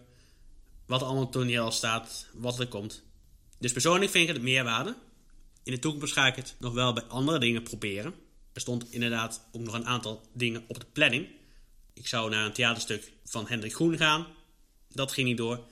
Wat 0.85 1.01
er 1.01 1.07
allemaal 1.07 1.29
toneel 1.29 1.71
staat, 1.71 2.27
wat 2.33 2.59
er 2.59 2.67
komt. 2.67 3.03
Dus 3.59 3.71
persoonlijk 3.71 4.11
vind 4.11 4.29
ik 4.29 4.33
het 4.35 4.43
meerwaarde. 4.43 4.95
In 5.63 5.71
de 5.71 5.79
toekomst 5.79 6.13
ga 6.13 6.27
ik 6.27 6.35
het 6.35 6.55
nog 6.59 6.73
wel 6.73 6.93
bij 6.93 7.03
andere 7.03 7.39
dingen 7.39 7.63
proberen. 7.63 8.13
Er 8.55 8.61
stond 8.61 8.91
inderdaad 8.91 9.47
ook 9.51 9.61
nog 9.61 9.73
een 9.73 9.85
aantal 9.85 10.21
dingen 10.33 10.63
op 10.67 10.79
de 10.79 10.85
planning. 10.85 11.27
Ik 11.93 12.07
zou 12.07 12.29
naar 12.29 12.45
een 12.45 12.53
theaterstuk 12.53 13.11
van 13.23 13.47
Hendrik 13.47 13.75
Groen 13.75 13.97
gaan. 13.97 14.27
Dat 14.89 15.11
ging 15.11 15.27
niet 15.27 15.37
door. 15.37 15.67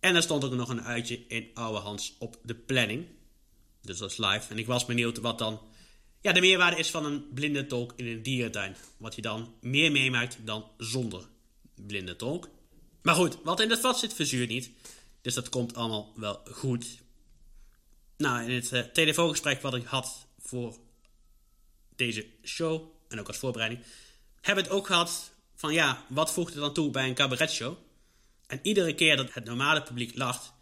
En 0.00 0.14
er 0.14 0.22
stond 0.22 0.44
ook 0.44 0.52
nog 0.52 0.68
een 0.68 0.82
uitje 0.82 1.26
in 1.28 1.50
Oude 1.54 1.78
Hans 1.78 2.16
op 2.18 2.38
de 2.42 2.54
planning. 2.54 3.06
Dus 3.80 3.98
dat 3.98 4.10
is 4.10 4.16
live. 4.16 4.50
En 4.50 4.58
ik 4.58 4.66
was 4.66 4.84
benieuwd 4.84 5.18
wat 5.18 5.38
dan 5.38 5.60
ja, 6.20 6.32
de 6.32 6.40
meerwaarde 6.40 6.76
is 6.76 6.90
van 6.90 7.04
een 7.04 7.32
blinde 7.34 7.66
tolk 7.66 7.92
in 7.96 8.06
een 8.06 8.22
dierentuin. 8.22 8.76
Wat 8.96 9.14
je 9.14 9.22
dan 9.22 9.54
meer 9.60 9.92
meemaakt 9.92 10.38
dan 10.44 10.70
zonder 10.78 11.28
blinde 11.74 12.16
tolk. 12.16 12.48
Maar 13.02 13.14
goed, 13.14 13.38
wat 13.44 13.60
in 13.60 13.70
het 13.70 13.80
vat 13.80 13.98
zit 13.98 14.14
verzuurt 14.14 14.48
niet. 14.48 14.70
Dus 15.20 15.34
dat 15.34 15.48
komt 15.48 15.74
allemaal 15.74 16.12
wel 16.16 16.40
goed. 16.50 16.86
Nou, 18.16 18.42
in 18.42 18.54
het 18.54 18.72
uh, 18.72 18.80
telefoongesprek 18.80 19.62
wat 19.62 19.74
ik 19.74 19.84
had 19.84 20.26
voor 20.38 20.76
deze 22.04 22.26
show, 22.44 22.82
en 23.08 23.20
ook 23.20 23.28
als 23.28 23.36
voorbereiding, 23.36 23.82
hebben 24.40 24.64
het 24.64 24.72
ook 24.72 24.86
gehad 24.86 25.32
van 25.54 25.72
ja, 25.72 26.04
wat 26.08 26.32
voegt 26.32 26.54
er 26.54 26.60
dan 26.60 26.72
toe 26.72 26.90
bij 26.90 27.08
een 27.08 27.14
cabaretshow? 27.14 27.76
En 28.46 28.58
iedere 28.62 28.94
keer 28.94 29.16
dat 29.16 29.34
het 29.34 29.44
normale 29.44 29.82
publiek 29.82 30.16
lacht, 30.16 30.52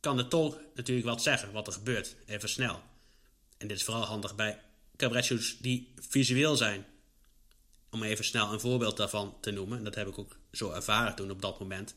kan 0.00 0.16
de 0.16 0.28
tolk 0.28 0.60
natuurlijk 0.74 1.06
wat 1.06 1.22
zeggen 1.22 1.52
wat 1.52 1.66
er 1.66 1.72
gebeurt, 1.72 2.16
even 2.26 2.48
snel. 2.48 2.82
En 3.58 3.68
dit 3.68 3.76
is 3.76 3.84
vooral 3.84 4.04
handig 4.04 4.34
bij 4.34 4.60
cabaretshows 4.96 5.58
die 5.58 5.94
visueel 6.08 6.56
zijn. 6.56 6.86
Om 7.90 8.02
even 8.02 8.24
snel 8.24 8.52
een 8.52 8.60
voorbeeld 8.60 8.96
daarvan 8.96 9.34
te 9.40 9.50
noemen, 9.50 9.78
en 9.78 9.84
dat 9.84 9.94
heb 9.94 10.08
ik 10.08 10.18
ook 10.18 10.36
zo 10.52 10.70
ervaren 10.70 11.14
toen 11.14 11.30
op 11.30 11.42
dat 11.42 11.60
moment, 11.60 11.94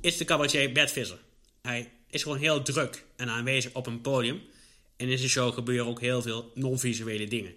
is 0.00 0.16
de 0.16 0.24
cabaretier 0.24 0.72
Bert 0.72 0.90
Visser. 0.90 1.18
Hij 1.62 1.92
is 2.10 2.22
gewoon 2.22 2.38
heel 2.38 2.62
druk 2.62 3.04
en 3.16 3.28
aanwezig 3.28 3.74
op 3.74 3.86
een 3.86 4.00
podium. 4.00 4.42
En 4.96 5.08
in 5.08 5.18
zijn 5.18 5.30
show 5.30 5.54
gebeuren 5.54 5.86
ook 5.86 6.00
heel 6.00 6.22
veel 6.22 6.52
non-visuele 6.54 7.28
dingen. 7.28 7.54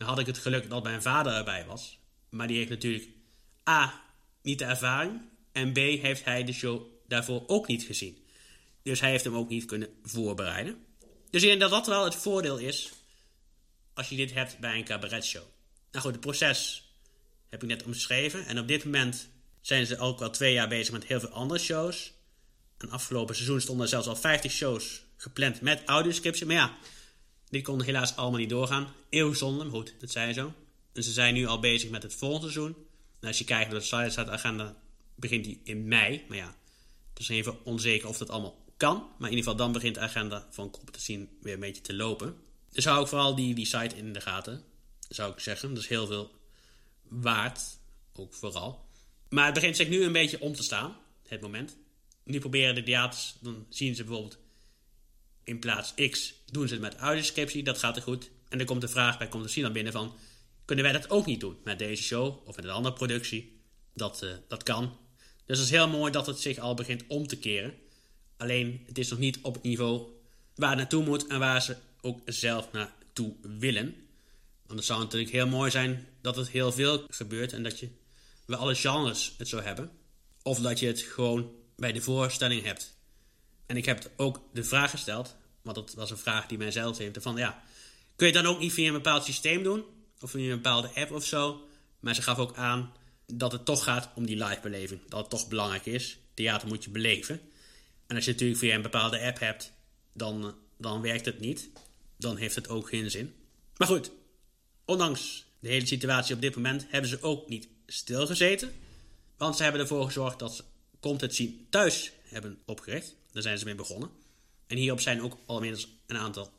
Dan 0.00 0.08
had 0.08 0.18
ik 0.18 0.26
het 0.26 0.38
geluk 0.38 0.68
dat 0.68 0.82
mijn 0.82 1.02
vader 1.02 1.32
erbij 1.32 1.64
was. 1.66 1.98
Maar 2.28 2.46
die 2.46 2.56
heeft 2.56 2.70
natuurlijk 2.70 3.08
A. 3.68 4.02
niet 4.42 4.58
de 4.58 4.64
ervaring. 4.64 5.20
En 5.52 5.72
B. 5.72 5.76
heeft 5.76 6.24
hij 6.24 6.44
de 6.44 6.52
show 6.52 6.82
daarvoor 7.08 7.42
ook 7.46 7.66
niet 7.66 7.82
gezien. 7.82 8.18
Dus 8.82 9.00
hij 9.00 9.10
heeft 9.10 9.24
hem 9.24 9.36
ook 9.36 9.48
niet 9.48 9.64
kunnen 9.64 9.88
voorbereiden. 10.02 10.84
Dus 11.30 11.42
ik 11.42 11.48
denk 11.48 11.60
dat 11.60 11.70
dat 11.70 11.86
wel 11.86 12.04
het 12.04 12.14
voordeel 12.14 12.58
is. 12.58 12.92
Als 13.94 14.08
je 14.08 14.16
dit 14.16 14.32
hebt 14.32 14.58
bij 14.58 14.76
een 14.76 14.84
cabaretshow. 14.84 15.42
Nou 15.90 16.04
goed, 16.04 16.12
het 16.12 16.20
proces 16.20 16.90
heb 17.48 17.62
ik 17.62 17.68
net 17.68 17.82
omschreven. 17.82 18.46
En 18.46 18.58
op 18.58 18.68
dit 18.68 18.84
moment 18.84 19.28
zijn 19.60 19.86
ze 19.86 19.98
ook 19.98 20.20
al 20.20 20.30
twee 20.30 20.52
jaar 20.52 20.68
bezig 20.68 20.92
met 20.92 21.04
heel 21.04 21.20
veel 21.20 21.28
andere 21.28 21.60
shows. 21.60 22.12
En 22.78 22.90
afgelopen 22.90 23.34
seizoen 23.34 23.60
stonden 23.60 23.84
er 23.84 23.90
zelfs 23.90 24.06
al 24.06 24.16
50 24.16 24.52
shows 24.52 25.02
gepland 25.16 25.60
met 25.60 25.82
audioscriptie. 25.84 26.46
Maar 26.46 26.56
ja, 26.56 26.76
die 27.50 27.62
konden 27.62 27.86
helaas 27.86 28.16
allemaal 28.16 28.38
niet 28.38 28.48
doorgaan. 28.48 28.92
Eeuw 29.10 29.32
zonde, 29.32 29.64
maar 29.64 29.72
goed, 29.72 29.94
dat 29.98 30.10
zei 30.10 30.32
zo. 30.32 30.52
En 30.92 31.02
ze 31.02 31.12
zijn 31.12 31.34
nu 31.34 31.46
al 31.46 31.60
bezig 31.60 31.90
met 31.90 32.02
het 32.02 32.14
volgende 32.14 32.50
seizoen. 32.50 32.76
En 33.20 33.28
als 33.28 33.38
je 33.38 33.44
kijkt 33.44 33.70
naar 33.70 33.80
de 33.80 33.86
site 33.86 34.10
staat 34.10 34.28
agenda, 34.28 34.76
begint 35.14 35.44
die 35.44 35.60
in 35.64 35.88
mei. 35.88 36.24
Maar 36.28 36.36
ja, 36.36 36.56
het 37.12 37.18
is 37.18 37.28
even 37.28 37.64
onzeker 37.64 38.08
of 38.08 38.18
dat 38.18 38.30
allemaal 38.30 38.64
kan. 38.76 38.96
Maar 38.96 39.30
in 39.30 39.36
ieder 39.36 39.50
geval 39.50 39.56
dan 39.56 39.72
begint 39.72 39.94
de 39.94 40.00
agenda 40.00 40.46
van 40.50 40.74
zien 40.96 41.28
weer 41.40 41.54
een 41.54 41.60
beetje 41.60 41.82
te 41.82 41.94
lopen. 41.94 42.36
Dus 42.72 42.84
hou 42.84 43.00
ook 43.00 43.08
vooral 43.08 43.34
die, 43.34 43.54
die 43.54 43.66
site 43.66 43.96
in 43.96 44.12
de 44.12 44.20
gaten. 44.20 44.62
Zou 45.08 45.32
ik 45.32 45.40
zeggen. 45.40 45.74
Dat 45.74 45.82
is 45.82 45.88
heel 45.88 46.06
veel 46.06 46.30
waard. 47.02 47.60
Ook 48.14 48.34
vooral. 48.34 48.88
Maar 49.28 49.44
het 49.44 49.54
begint 49.54 49.76
zich 49.76 49.88
nu 49.88 50.04
een 50.04 50.12
beetje 50.12 50.40
om 50.40 50.54
te 50.54 50.62
staan. 50.62 50.96
Het 51.28 51.40
moment. 51.40 51.76
Nu 52.24 52.38
proberen 52.38 52.74
de 52.74 52.82
theaters, 52.82 53.36
dan 53.40 53.66
zien 53.68 53.94
ze 53.94 54.04
bijvoorbeeld 54.04 54.38
in 55.50 55.58
plaats 55.58 55.94
X 56.10 56.34
doen 56.50 56.68
ze 56.68 56.74
het 56.74 56.82
met 56.82 56.96
audioscriptie, 56.96 57.62
dat 57.62 57.78
gaat 57.78 57.96
er 57.96 58.02
goed. 58.02 58.30
En 58.48 58.58
dan 58.58 58.66
komt 58.66 58.80
de 58.80 58.88
vraag 58.88 59.18
bij 59.18 59.28
komt 59.28 59.72
binnen 59.72 59.92
van, 59.92 60.14
kunnen 60.64 60.84
wij 60.84 60.92
dat 60.92 61.10
ook 61.10 61.26
niet 61.26 61.40
doen 61.40 61.56
met 61.64 61.78
deze 61.78 62.02
show 62.02 62.48
of 62.48 62.56
met 62.56 62.64
een 62.64 62.70
andere 62.70 62.94
productie? 62.94 63.60
Dat, 63.94 64.22
uh, 64.22 64.30
dat 64.48 64.62
kan. 64.62 64.96
Dus 65.46 65.58
het 65.58 65.66
is 65.66 65.72
heel 65.72 65.88
mooi 65.88 66.12
dat 66.12 66.26
het 66.26 66.38
zich 66.38 66.58
al 66.58 66.74
begint 66.74 67.04
om 67.06 67.26
te 67.26 67.38
keren. 67.38 67.74
Alleen, 68.36 68.82
het 68.86 68.98
is 68.98 69.08
nog 69.08 69.18
niet 69.18 69.38
op 69.42 69.54
het 69.54 69.62
niveau 69.62 70.08
waar 70.54 70.68
het 70.68 70.78
naartoe 70.78 71.04
moet 71.04 71.26
en 71.26 71.38
waar 71.38 71.62
ze 71.62 71.76
ook 72.00 72.20
zelf 72.24 72.72
naartoe 72.72 73.34
willen. 73.42 73.94
Want 74.66 74.78
het 74.78 74.84
zou 74.84 75.00
natuurlijk 75.00 75.32
heel 75.32 75.46
mooi 75.46 75.70
zijn 75.70 76.08
dat 76.20 76.36
het 76.36 76.48
heel 76.48 76.72
veel 76.72 77.04
gebeurt 77.08 77.52
en 77.52 77.62
dat 77.62 77.78
je 77.78 77.88
bij 78.46 78.58
alle 78.58 78.74
genres 78.74 79.34
het 79.38 79.48
zou 79.48 79.62
hebben. 79.62 79.90
Of 80.42 80.58
dat 80.60 80.78
je 80.78 80.86
het 80.86 81.00
gewoon 81.00 81.50
bij 81.76 81.92
de 81.92 82.00
voorstelling 82.00 82.62
hebt. 82.64 82.98
En 83.66 83.76
ik 83.76 83.84
heb 83.84 84.10
ook 84.16 84.42
de 84.52 84.64
vraag 84.64 84.90
gesteld, 84.90 85.36
want 85.62 85.76
dat 85.76 85.94
was 85.94 86.10
een 86.10 86.18
vraag 86.18 86.46
die 86.46 86.58
mij 86.58 86.70
zelf 86.70 86.98
heeft, 86.98 87.22
van 87.22 87.36
ja, 87.36 87.62
kun 88.16 88.26
je 88.26 88.32
dan 88.32 88.46
ook 88.46 88.58
niet 88.58 88.72
via 88.72 88.86
een 88.86 88.92
bepaald 88.92 89.24
systeem 89.24 89.62
doen? 89.62 89.84
Of 90.20 90.30
via 90.30 90.50
een 90.50 90.56
bepaalde 90.56 90.90
app 90.94 91.12
of 91.12 91.24
zo? 91.24 91.68
Maar 92.00 92.14
ze 92.14 92.22
gaf 92.22 92.38
ook 92.38 92.56
aan 92.56 92.92
dat 93.26 93.52
het 93.52 93.64
toch 93.64 93.84
gaat 93.84 94.10
om 94.14 94.26
die 94.26 94.44
live 94.44 94.60
beleving. 94.62 95.00
Dat 95.08 95.20
het 95.20 95.30
toch 95.30 95.48
belangrijk 95.48 95.86
is. 95.86 96.18
Theater 96.34 96.68
moet 96.68 96.84
je 96.84 96.90
beleven. 96.90 97.40
En 98.06 98.16
als 98.16 98.24
je 98.24 98.30
natuurlijk 98.30 98.58
via 98.58 98.74
een 98.74 98.82
bepaalde 98.82 99.20
app 99.20 99.38
hebt, 99.38 99.72
dan, 100.12 100.54
dan 100.78 101.00
werkt 101.00 101.24
het 101.24 101.40
niet. 101.40 101.70
Dan 102.16 102.36
heeft 102.36 102.54
het 102.54 102.68
ook 102.68 102.88
geen 102.88 103.10
zin. 103.10 103.34
Maar 103.76 103.88
goed, 103.88 104.10
ondanks 104.84 105.44
de 105.60 105.68
hele 105.68 105.86
situatie 105.86 106.34
op 106.34 106.40
dit 106.40 106.56
moment 106.56 106.86
hebben 106.88 107.10
ze 107.10 107.22
ook 107.22 107.48
niet 107.48 107.68
stilgezeten. 107.86 108.72
Want 109.36 109.56
ze 109.56 109.62
hebben 109.62 109.80
ervoor 109.80 110.04
gezorgd 110.04 110.38
dat 110.38 110.54
ze 110.54 110.64
het 111.00 111.34
zien 111.34 111.66
thuis 111.70 112.12
hebben 112.22 112.58
opgericht. 112.66 113.14
Daar 113.32 113.42
zijn 113.42 113.58
ze 113.58 113.64
mee 113.64 113.74
begonnen. 113.74 114.10
En 114.70 114.76
hierop 114.76 115.00
zijn 115.00 115.22
ook 115.22 115.36
al 115.46 115.64
een 115.64 116.16
aantal 116.16 116.52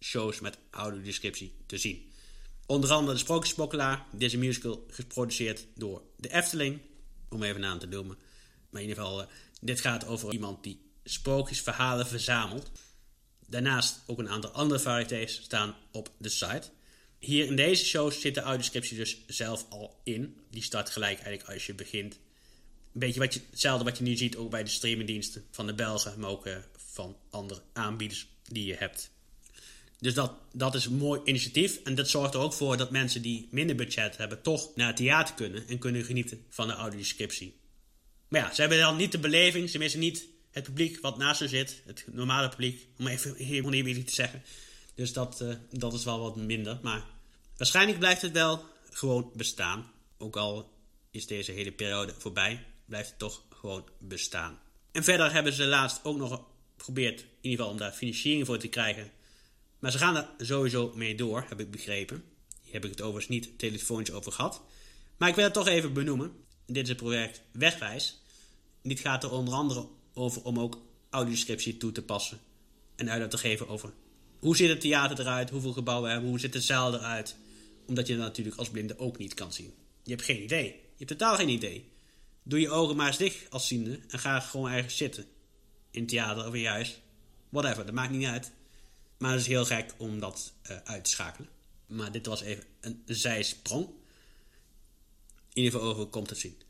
shows 0.00 0.40
met 0.40 0.58
audiodescriptie 0.70 1.54
te 1.66 1.78
zien. 1.78 2.10
Onder 2.66 2.90
andere 2.90 3.12
de 3.12 3.18
Sprookjesmokkelaar. 3.18 4.06
Deze 4.12 4.38
musical 4.38 4.86
geproduceerd 4.88 5.66
door 5.74 6.02
de 6.16 6.32
Efteling. 6.32 6.80
Om 7.28 7.42
even 7.42 7.64
aan 7.64 7.78
te 7.78 7.86
noemen. 7.86 8.18
Maar 8.70 8.82
in 8.82 8.88
ieder 8.88 9.02
geval, 9.02 9.20
uh, 9.20 9.26
dit 9.60 9.80
gaat 9.80 10.06
over 10.06 10.32
iemand 10.32 10.62
die 10.62 10.80
sprookjesverhalen 11.04 12.06
verzamelt. 12.06 12.70
Daarnaast 13.46 14.02
ook 14.06 14.18
een 14.18 14.28
aantal 14.28 14.50
andere 14.50 14.80
varietés 14.80 15.34
staan 15.42 15.76
op 15.92 16.10
de 16.18 16.28
site. 16.28 16.70
Hier 17.18 17.46
in 17.46 17.56
deze 17.56 17.84
shows 17.84 18.20
zit 18.20 18.34
de 18.34 18.40
audiodescriptie 18.40 18.96
dus 18.96 19.18
zelf 19.26 19.66
al 19.68 20.00
in. 20.04 20.40
Die 20.50 20.62
start 20.62 20.90
gelijk 20.90 21.20
eigenlijk 21.20 21.52
als 21.52 21.66
je 21.66 21.74
begint 21.74 22.18
een 22.92 23.00
beetje 23.00 23.20
wat 23.20 23.34
je, 23.34 23.40
hetzelfde 23.50 23.84
wat 23.84 23.98
je 23.98 24.04
nu 24.04 24.16
ziet 24.16 24.36
ook 24.36 24.50
bij 24.50 24.64
de 24.64 24.70
streamingdiensten 24.70 25.44
van 25.50 25.66
de 25.66 25.74
Belgen, 25.74 26.20
maar 26.20 26.30
ook 26.30 26.46
uh, 26.46 26.56
van 26.76 27.16
andere 27.30 27.62
aanbieders 27.72 28.26
die 28.44 28.66
je 28.66 28.74
hebt. 28.74 29.10
Dus 29.98 30.14
dat, 30.14 30.32
dat 30.52 30.74
is 30.74 30.84
een 30.84 30.96
mooi 30.96 31.20
initiatief. 31.24 31.80
En 31.84 31.94
dat 31.94 32.08
zorgt 32.08 32.34
er 32.34 32.40
ook 32.40 32.52
voor 32.52 32.76
dat 32.76 32.90
mensen 32.90 33.22
die 33.22 33.48
minder 33.50 33.76
budget 33.76 34.16
hebben, 34.16 34.42
toch 34.42 34.74
naar 34.74 34.86
het 34.86 34.96
theater 34.96 35.34
kunnen 35.34 35.68
en 35.68 35.78
kunnen 35.78 36.04
genieten 36.04 36.44
van 36.48 36.66
de 36.66 36.74
audiodescriptie. 36.74 37.58
Maar 38.28 38.40
ja, 38.40 38.54
ze 38.54 38.60
hebben 38.60 38.78
dan 38.78 38.96
niet 38.96 39.12
de 39.12 39.18
beleving, 39.18 39.70
ze 39.70 39.78
missen 39.78 40.00
niet 40.00 40.26
het 40.50 40.64
publiek 40.64 41.00
wat 41.00 41.18
naast 41.18 41.38
ze 41.38 41.48
zit, 41.48 41.82
het 41.86 42.04
normale 42.12 42.48
publiek, 42.48 42.86
om 42.98 43.06
even 43.06 43.34
heel 43.34 43.72
eerlijk 43.72 44.06
te 44.06 44.14
zeggen. 44.14 44.42
Dus 44.94 45.12
dat, 45.12 45.40
uh, 45.42 45.54
dat 45.70 45.92
is 45.92 46.04
wel 46.04 46.20
wat 46.20 46.36
minder. 46.36 46.78
Maar 46.82 47.04
waarschijnlijk 47.56 47.98
blijft 47.98 48.22
het 48.22 48.32
wel 48.32 48.64
gewoon 48.90 49.30
bestaan. 49.34 49.92
Ook 50.18 50.36
al 50.36 50.72
is 51.10 51.26
deze 51.26 51.52
hele 51.52 51.72
periode 51.72 52.14
voorbij 52.18 52.64
blijft 52.90 53.08
het 53.08 53.18
toch 53.18 53.42
gewoon 53.48 53.84
bestaan. 53.98 54.58
En 54.92 55.04
verder 55.04 55.32
hebben 55.32 55.52
ze 55.52 55.66
laatst 55.66 56.04
ook 56.04 56.16
nog 56.16 56.44
geprobeerd, 56.76 57.20
in 57.20 57.26
ieder 57.40 57.58
geval 57.58 57.72
om 57.72 57.78
daar 57.78 57.92
financiering 57.92 58.46
voor 58.46 58.58
te 58.58 58.68
krijgen. 58.68 59.10
Maar 59.78 59.90
ze 59.90 59.98
gaan 59.98 60.16
er 60.16 60.28
sowieso 60.38 60.92
mee 60.94 61.14
door, 61.14 61.44
heb 61.48 61.60
ik 61.60 61.70
begrepen. 61.70 62.24
Hier 62.62 62.72
heb 62.72 62.84
ik 62.84 62.90
het 62.90 63.00
overigens 63.00 63.28
niet 63.28 63.58
telefonisch 63.58 64.10
over 64.10 64.32
gehad. 64.32 64.62
Maar 65.16 65.28
ik 65.28 65.34
wil 65.34 65.44
het 65.44 65.52
toch 65.52 65.66
even 65.66 65.92
benoemen. 65.92 66.32
Dit 66.66 66.82
is 66.82 66.88
het 66.88 66.96
project 66.96 67.42
Wegwijs. 67.52 68.20
dit 68.82 69.00
gaat 69.00 69.24
er 69.24 69.32
onder 69.32 69.54
andere 69.54 69.88
over 70.14 70.42
om 70.42 70.58
ook 70.58 70.82
audiodescriptie 71.10 71.76
toe 71.76 71.92
te 71.92 72.02
passen. 72.02 72.40
En 72.96 73.10
uitleg 73.10 73.28
te 73.28 73.38
geven 73.38 73.68
over 73.68 73.92
hoe 74.38 74.56
ziet 74.56 74.68
het 74.68 74.80
theater 74.80 75.20
eruit, 75.20 75.50
hoeveel 75.50 75.72
gebouwen 75.72 76.10
hebben, 76.10 76.28
hoe 76.28 76.40
ziet 76.40 76.52
de 76.52 76.60
zaal 76.60 76.94
eruit. 76.94 77.36
Omdat 77.86 78.06
je 78.06 78.16
dat 78.16 78.24
natuurlijk 78.24 78.56
als 78.56 78.70
blinde 78.70 78.98
ook 78.98 79.18
niet 79.18 79.34
kan 79.34 79.52
zien. 79.52 79.74
Je 80.02 80.10
hebt 80.10 80.24
geen 80.24 80.42
idee. 80.42 80.66
Je 80.66 81.04
hebt 81.04 81.10
totaal 81.10 81.36
geen 81.36 81.48
idee. 81.48 81.88
Doe 82.50 82.60
je 82.60 82.70
ogen 82.70 82.96
maar 82.96 83.06
eens 83.06 83.16
dicht 83.16 83.50
als 83.50 83.66
ziende 83.66 84.00
en 84.08 84.18
ga 84.18 84.40
gewoon 84.40 84.70
ergens 84.70 84.96
zitten. 84.96 85.24
In 85.90 86.00
het 86.00 86.08
theater 86.08 86.46
of 86.46 86.54
in 86.54 86.60
je 86.60 86.68
huis. 86.68 87.00
Whatever, 87.48 87.84
dat 87.84 87.94
maakt 87.94 88.10
niet 88.10 88.26
uit. 88.26 88.52
Maar 89.18 89.30
het 89.30 89.40
is 89.40 89.46
heel 89.46 89.64
gek 89.64 89.94
om 89.96 90.20
dat 90.20 90.52
uh, 90.70 90.76
uit 90.84 91.04
te 91.04 91.10
schakelen. 91.10 91.48
Maar 91.86 92.12
dit 92.12 92.26
was 92.26 92.40
even 92.40 92.64
een 92.80 93.02
zijsprong. 93.06 93.86
In 93.86 93.92
ieder 95.52 95.72
geval 95.72 95.88
over 95.88 96.06
komt 96.06 96.30
het 96.30 96.38
zien. 96.38 96.60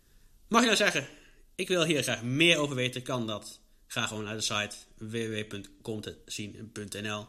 Mag 0.49 0.61
je 0.61 0.67
nou 0.67 0.79
zeggen, 0.79 1.09
ik 1.55 1.69
wil 1.69 1.85
hier 1.85 2.03
graag 2.03 2.23
meer 2.23 2.59
over 2.59 2.77
weten, 2.77 3.03
kan 3.03 3.27
dat. 3.27 3.61
Ga 3.87 4.07
gewoon 4.07 4.25
naar 4.25 4.37
de 4.37 4.41
site 4.41 4.77
www.comtetzien.nl. 4.97 7.27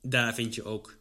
Daar 0.00 0.34
vind 0.34 0.54
je 0.54 0.64
ook 0.64 0.96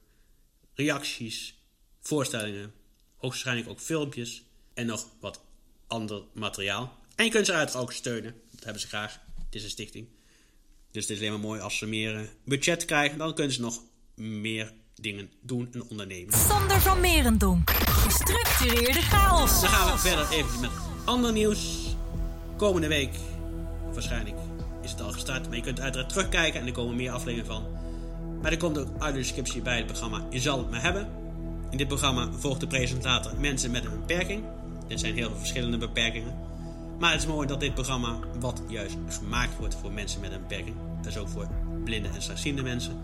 reacties, 0.74 1.58
voorstellingen, 2.00 2.74
hoogstwaarschijnlijk 3.16 3.70
ook 3.70 3.80
filmpjes 3.80 4.44
en 4.74 4.86
nog 4.86 5.08
wat 5.20 5.42
ander 5.92 6.22
materiaal. 6.34 6.98
En 7.16 7.26
je 7.26 7.32
kunt 7.32 7.46
ze 7.46 7.54
uiteraard 7.54 7.84
ook 7.86 7.94
steunen. 7.94 8.34
Dat 8.52 8.64
hebben 8.64 8.82
ze 8.82 8.88
graag. 8.88 9.20
Het 9.46 9.56
is 9.56 9.64
een 9.64 9.70
stichting. 9.70 10.08
Dus 10.92 11.02
het 11.02 11.12
is 11.12 11.18
alleen 11.18 11.32
maar 11.32 11.40
mooi 11.40 11.62
als 11.62 11.78
ze 11.78 11.86
meer 11.86 12.16
eh, 12.16 12.22
budget 12.46 12.86
krijgen. 12.86 13.18
Dan 13.18 13.34
kunnen 13.34 13.54
ze 13.54 13.62
nog 13.62 13.82
meer 14.16 14.74
dingen 14.96 15.32
doen 15.42 15.70
en 15.72 15.84
ondernemen. 15.90 16.34
Sander 16.34 16.82
van 16.82 17.00
Merendonk. 17.00 17.70
Gestructureerde 17.72 19.02
chaos. 19.02 19.62
Dan 19.62 19.70
gaan 19.70 19.92
we 19.92 20.00
verder 20.00 20.32
even 20.32 20.60
met 20.60 20.72
ander 21.06 21.32
nieuws. 21.32 21.96
Komende 22.58 22.88
week, 22.88 23.14
waarschijnlijk 23.94 24.38
is 24.82 24.92
het 24.92 25.02
al 25.02 25.12
gestart. 25.12 25.48
Maar 25.48 25.56
je 25.56 25.64
kunt 25.64 25.80
uiteraard 25.80 26.10
terugkijken 26.10 26.60
en 26.60 26.68
er 26.68 26.74
komen 26.74 26.96
meer 26.96 27.12
afleveringen 27.12 27.54
van. 27.54 27.66
Maar 28.42 28.52
er 28.52 28.58
komt 28.58 28.78
ook 28.78 28.88
audiodescriptie 29.00 29.62
bij 29.62 29.78
het 29.78 29.86
programma 29.86 30.26
Je 30.30 30.40
zal 30.40 30.58
het 30.58 30.70
maar 30.72 30.82
hebben. 30.82 31.10
In 31.70 31.78
dit 31.78 31.88
programma 31.88 32.30
volgt 32.32 32.60
de 32.60 32.68
presentator 32.68 33.40
mensen 33.40 33.72
met 33.72 33.86
een 33.86 34.00
beperking. 34.00 34.44
Er 34.92 35.00
zijn 35.00 35.16
heel 35.16 35.30
veel 35.30 35.38
verschillende 35.38 35.78
beperkingen. 35.78 36.34
Maar 37.00 37.12
het 37.12 37.22
is 37.22 37.28
mooi 37.28 37.48
dat 37.48 37.60
dit 37.60 37.74
programma, 37.74 38.20
wat 38.40 38.62
juist 38.68 38.98
gemaakt 39.10 39.58
wordt 39.58 39.76
voor 39.82 39.92
mensen 39.92 40.22
met 40.22 40.32
een 40.32 40.42
beperking, 40.42 40.76
dus 41.02 41.18
ook 41.18 41.28
voor 41.28 41.48
blinde 41.84 42.08
en 42.08 42.22
slechtziende 42.22 42.62
mensen, 42.62 43.00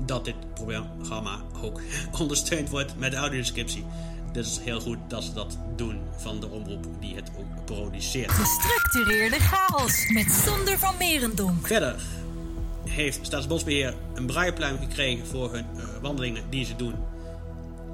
dat 0.00 0.24
dit 0.24 0.54
programma 0.54 1.40
ook 1.62 1.80
ondersteund 2.20 2.68
wordt 2.68 2.98
met 2.98 3.14
audiodescriptie. 3.14 3.84
Dus 4.32 4.46
het 4.46 4.58
is 4.58 4.64
heel 4.64 4.80
goed 4.80 4.98
dat 5.08 5.24
ze 5.24 5.32
dat 5.32 5.58
doen 5.76 6.00
van 6.16 6.40
de 6.40 6.48
omroep 6.48 6.86
die 7.00 7.14
het 7.14 7.30
ook 7.38 7.64
produceert. 7.64 8.30
Gestructureerde 8.30 9.38
chaos 9.38 10.08
met 10.12 10.30
Sander 10.44 10.78
van 10.78 10.94
Merendonk. 10.98 11.66
Verder 11.66 12.02
heeft 12.84 13.26
Staatsbosbeheer 13.26 13.94
een 14.14 14.26
braaipluim 14.26 14.78
gekregen 14.78 15.26
voor 15.26 15.52
hun 15.52 15.66
uh, 15.76 15.82
wandelingen 16.00 16.42
die 16.50 16.64
ze 16.64 16.76
doen 16.76 16.94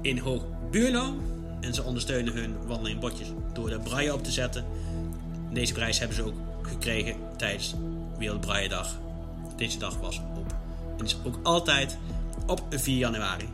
in 0.01 0.17
Hoog 0.17 0.43
Buurlo. 0.71 1.13
En 1.59 1.73
ze 1.73 1.83
ondersteunen 1.83 2.33
hun 2.33 2.55
wandelingbordjes 2.67 3.27
door 3.53 3.69
de 3.69 3.79
braille 3.79 4.13
op 4.13 4.23
te 4.23 4.31
zetten. 4.31 4.65
Deze 5.51 5.73
prijs 5.73 5.99
hebben 5.99 6.17
ze 6.17 6.23
ook 6.23 6.37
gekregen 6.61 7.15
tijdens 7.37 7.75
Wereldbrailledag. 8.17 8.97
Deze 9.55 9.77
dag 9.77 9.97
was 9.97 10.21
op. 10.35 10.53
En 10.97 11.05
is 11.05 11.17
ook 11.25 11.39
altijd 11.43 11.97
op 12.45 12.63
4 12.69 12.97
januari. 12.97 13.49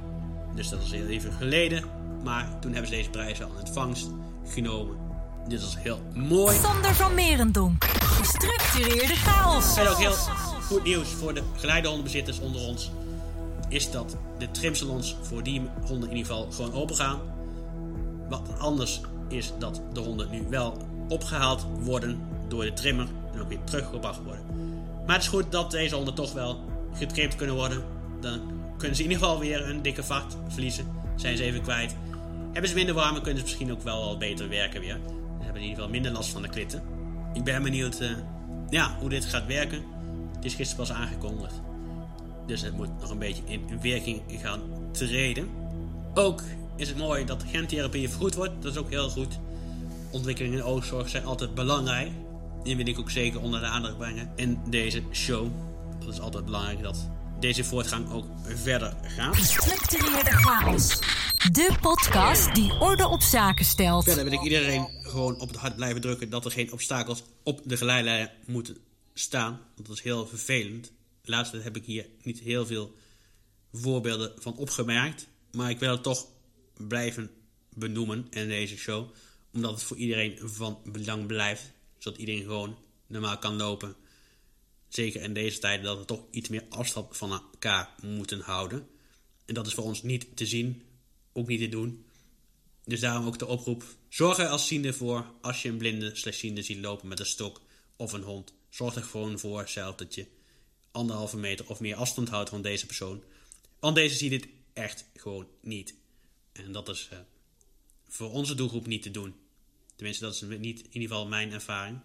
Dus 0.55 0.69
dat 0.69 0.81
is 0.81 0.91
heel 0.91 1.07
even 1.07 1.31
geleden. 1.31 1.83
Maar 2.23 2.59
toen 2.59 2.71
hebben 2.71 2.89
ze 2.89 2.95
deze 2.95 3.09
prijs 3.09 3.43
al 3.43 3.49
in 3.49 3.59
ontvangst 3.59 4.07
genomen. 4.47 4.97
Dit 5.47 5.61
was 5.61 5.77
heel 5.79 5.99
mooi. 6.13 6.57
Sander 6.57 6.95
van 6.95 7.13
Merendonk. 7.13 7.85
Gestructureerde 7.85 9.15
chaos. 9.15 9.77
En 9.77 9.87
ook 9.87 9.97
heel 9.97 10.11
goed 10.61 10.83
nieuws 10.83 11.09
voor 11.09 11.33
de 11.33 11.43
geleidehondenbezitters 11.55 12.39
onder 12.39 12.61
ons. 12.61 12.91
Is 13.69 13.91
dat 13.91 14.17
de 14.37 14.51
trimsalons 14.51 15.15
voor 15.21 15.43
die 15.43 15.61
honden 15.87 16.09
in 16.09 16.15
ieder 16.15 16.31
geval 16.31 16.51
gewoon 16.51 16.73
open 16.73 16.95
gaan. 16.95 17.19
Wat 18.29 18.59
anders 18.59 19.01
is 19.27 19.53
dat 19.59 19.81
de 19.93 19.99
honden 19.99 20.29
nu 20.31 20.43
wel 20.49 20.77
opgehaald 21.07 21.65
worden 21.79 22.19
door 22.47 22.63
de 22.63 22.73
trimmer 22.73 23.07
en 23.33 23.41
ook 23.41 23.49
weer 23.49 23.63
teruggebracht 23.63 24.23
worden. 24.23 24.45
Maar 25.05 25.15
het 25.15 25.23
is 25.23 25.29
goed 25.29 25.51
dat 25.51 25.71
deze 25.71 25.95
honden 25.95 26.13
toch 26.13 26.33
wel 26.33 26.59
getrimd 26.93 27.35
kunnen 27.35 27.55
worden. 27.55 27.83
Dan 28.19 28.39
kunnen 28.77 28.97
ze 28.97 29.03
in 29.03 29.09
ieder 29.09 29.25
geval 29.25 29.39
weer 29.39 29.69
een 29.69 29.81
dikke 29.81 30.03
vacht 30.03 30.37
verliezen. 30.47 30.85
Zijn 31.15 31.37
ze 31.37 31.43
even 31.43 31.61
kwijt. 31.61 31.95
Hebben 32.51 32.69
ze 32.69 32.75
minder 32.75 32.95
warm, 32.95 33.13
kunnen 33.21 33.37
ze 33.37 33.43
misschien 33.43 33.71
ook 33.71 33.81
wel 33.81 34.01
al 34.01 34.17
beter 34.17 34.49
werken 34.49 34.81
weer. 34.81 34.99
Dan 35.05 35.43
hebben 35.43 35.61
in 35.61 35.67
ieder 35.67 35.75
geval 35.75 35.89
minder 35.89 36.11
last 36.11 36.29
van 36.29 36.41
de 36.41 36.49
klitten. 36.49 36.83
Ik 37.33 37.43
ben 37.43 37.63
benieuwd 37.63 38.01
uh, 38.01 38.09
ja, 38.69 38.97
hoe 38.99 39.09
dit 39.09 39.25
gaat 39.25 39.45
werken. 39.45 39.83
Het 40.35 40.45
is 40.45 40.53
gisteren 40.53 40.85
pas 40.85 40.95
aangekondigd. 40.95 41.61
Dus 42.45 42.61
het 42.61 42.77
moet 42.77 42.99
nog 42.99 43.09
een 43.09 43.19
beetje 43.19 43.41
in 43.45 43.81
werking 43.81 44.21
gaan 44.27 44.61
treden. 44.91 45.49
Ook 46.13 46.41
is 46.75 46.87
het 46.87 46.97
mooi 46.97 47.25
dat 47.25 47.43
gentherapie 47.51 48.09
vergoed 48.09 48.35
wordt. 48.35 48.53
Dat 48.61 48.71
is 48.71 48.77
ook 48.77 48.89
heel 48.89 49.09
goed. 49.09 49.39
Ontwikkelingen 50.11 50.57
in 50.57 50.63
oogzorg 50.63 51.09
zijn 51.09 51.25
altijd 51.25 51.55
belangrijk. 51.55 52.11
Die 52.63 52.75
wil 52.75 52.87
ik 52.87 52.99
ook 52.99 53.09
zeker 53.09 53.41
onder 53.41 53.59
de 53.59 53.65
aandacht 53.65 53.97
brengen 53.97 54.31
in 54.35 54.59
deze 54.69 55.03
show. 55.11 55.47
Dat 55.99 56.13
is 56.13 56.19
altijd 56.19 56.45
belangrijk 56.45 56.81
dat 56.81 57.09
deze 57.39 57.63
voortgang 57.63 58.11
ook 58.11 58.25
verder 58.43 58.97
gaat. 59.03 59.35
Gestructureerde 59.35 60.31
chaos. 60.31 60.99
De 61.51 61.75
podcast 61.81 62.55
die 62.55 62.79
orde 62.79 63.07
op 63.07 63.21
zaken 63.21 63.65
stelt. 63.65 64.03
Verder 64.03 64.23
wil 64.23 64.33
ik 64.33 64.43
iedereen 64.43 64.87
gewoon 65.01 65.39
op 65.39 65.47
het 65.47 65.57
hart 65.57 65.75
blijven 65.75 66.01
drukken 66.01 66.29
dat 66.29 66.45
er 66.45 66.51
geen 66.51 66.71
obstakels 66.71 67.23
op 67.43 67.61
de 67.63 67.77
geleidlijn 67.77 68.29
moeten 68.45 68.77
staan. 69.13 69.59
Want 69.75 69.87
dat 69.87 69.97
is 69.97 70.03
heel 70.03 70.27
vervelend. 70.27 70.91
Laatst 71.23 71.53
heb 71.63 71.75
ik 71.75 71.85
hier 71.85 72.05
niet 72.23 72.39
heel 72.39 72.65
veel 72.65 72.95
voorbeelden 73.73 74.31
van 74.37 74.55
opgemerkt. 74.55 75.27
Maar 75.51 75.69
ik 75.69 75.79
wil 75.79 75.91
het 75.91 76.03
toch 76.03 76.25
blijven 76.77 77.31
benoemen 77.73 78.27
in 78.29 78.47
deze 78.47 78.77
show. 78.77 79.09
Omdat 79.53 79.71
het 79.71 79.83
voor 79.83 79.97
iedereen 79.97 80.37
van 80.41 80.79
belang 80.85 81.25
blijft. 81.25 81.71
Zodat 81.97 82.19
iedereen 82.19 82.43
gewoon 82.43 82.77
normaal 83.07 83.37
kan 83.37 83.55
lopen. 83.55 83.95
Zeker 84.87 85.21
in 85.21 85.33
deze 85.33 85.59
tijden 85.59 85.85
dat 85.85 85.97
we 85.97 86.05
toch 86.05 86.23
iets 86.31 86.49
meer 86.49 86.63
afstand 86.69 87.17
van 87.17 87.31
elkaar 87.31 87.95
moeten 88.01 88.39
houden. 88.39 88.87
En 89.45 89.53
dat 89.53 89.67
is 89.67 89.73
voor 89.73 89.83
ons 89.83 90.03
niet 90.03 90.37
te 90.37 90.45
zien, 90.45 90.83
ook 91.33 91.47
niet 91.47 91.59
te 91.59 91.69
doen. 91.69 92.05
Dus 92.83 92.99
daarom 92.99 93.27
ook 93.27 93.39
de 93.39 93.45
oproep. 93.45 93.83
Zorg 94.09 94.37
er 94.37 94.47
als 94.47 94.67
ziende 94.67 94.93
voor 94.93 95.33
als 95.41 95.61
je 95.61 95.69
een 95.69 95.77
blinde 95.77 96.15
slechtziende 96.15 96.61
ziet 96.61 96.77
lopen 96.77 97.07
met 97.07 97.19
een 97.19 97.25
stok 97.25 97.61
of 97.95 98.13
een 98.13 98.21
hond. 98.21 98.53
Zorg 98.69 98.95
er 98.95 99.03
gewoon 99.03 99.39
voor 99.39 99.67
zelf 99.67 99.95
dat 99.95 100.15
je 100.15 100.25
anderhalve 100.91 101.37
meter 101.37 101.69
of 101.69 101.79
meer 101.79 101.95
afstand 101.95 102.29
houdt 102.29 102.49
van 102.49 102.61
deze 102.61 102.85
persoon. 102.85 103.23
Want 103.79 103.95
deze 103.95 104.15
ziet 104.15 104.29
dit 104.29 104.47
echt 104.73 105.05
gewoon 105.15 105.47
niet. 105.61 105.95
En 106.63 106.71
dat 106.71 106.89
is 106.89 107.09
uh, 107.13 107.19
voor 108.07 108.31
onze 108.31 108.55
doelgroep 108.55 108.87
niet 108.87 109.01
te 109.01 109.11
doen. 109.11 109.35
Tenminste, 109.95 110.23
dat 110.23 110.33
is 110.33 110.41
niet 110.41 110.79
in 110.79 110.91
ieder 110.91 111.09
geval 111.09 111.27
mijn 111.27 111.51
ervaring. 111.51 111.99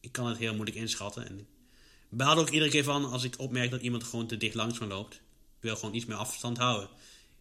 Ik 0.00 0.12
kan 0.12 0.26
het 0.26 0.38
heel 0.38 0.54
moeilijk 0.54 0.76
inschatten. 0.76 1.28
En 1.28 1.38
ik 1.38 1.46
baal 2.10 2.38
ook 2.38 2.50
iedere 2.50 2.70
keer 2.70 2.84
van 2.84 3.04
als 3.04 3.24
ik 3.24 3.38
opmerk 3.38 3.70
dat 3.70 3.80
iemand 3.80 4.04
gewoon 4.04 4.26
te 4.26 4.36
dicht 4.36 4.54
langs 4.54 4.78
me 4.78 4.86
loopt. 4.86 5.14
Ik 5.14 5.20
wil 5.60 5.76
gewoon 5.76 5.94
iets 5.94 6.04
meer 6.04 6.16
afstand 6.16 6.58
houden. 6.58 6.88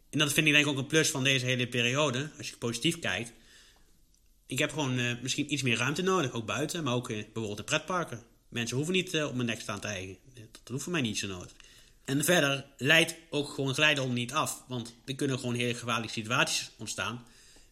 En 0.10 0.20
dat 0.20 0.34
vind 0.34 0.48
ik 0.48 0.54
denk 0.54 0.66
ik 0.66 0.72
ook 0.72 0.78
een 0.78 0.88
plus 0.88 1.10
van 1.10 1.24
deze 1.24 1.46
hele 1.46 1.68
periode. 1.68 2.30
Als 2.38 2.50
je 2.50 2.58
positief 2.58 3.00
kijkt. 3.00 3.34
Ik 4.46 4.60
heb 4.60 4.70
gewoon 4.70 5.00
uh, 5.00 5.22
misschien 5.22 5.54
iets 5.54 5.62
meer 5.62 5.78
ruimte 5.78 6.02
nodig. 6.02 6.32
Ook 6.32 6.46
buiten, 6.46 6.84
maar 6.84 6.94
ook 6.94 7.10
uh, 7.10 7.24
bijvoorbeeld 7.24 7.60
in 7.60 7.66
pretparken. 7.66 8.24
Mensen 8.50 8.76
hoeven 8.76 8.94
niet 8.94 9.24
op 9.24 9.34
mijn 9.34 9.48
nek 9.48 9.62
staan 9.62 9.80
te 9.80 9.88
eigen. 9.88 10.18
Dat 10.34 10.68
hoeft 10.68 10.84
voor 10.84 10.92
mij 10.92 11.02
niet 11.02 11.18
zo 11.18 11.28
nodig. 11.28 11.52
En 12.06 12.24
verder 12.24 12.66
leidt 12.78 13.16
ook 13.30 13.50
gewoon 13.50 13.74
glijden 13.74 14.14
niet 14.14 14.34
af. 14.34 14.64
Want 14.68 14.96
er 15.06 15.16
kunnen 15.16 15.40
gewoon 15.40 15.56
hele 15.56 15.76
gevaarlijke 15.76 16.14
situaties 16.14 16.72
ontstaan. 16.78 17.26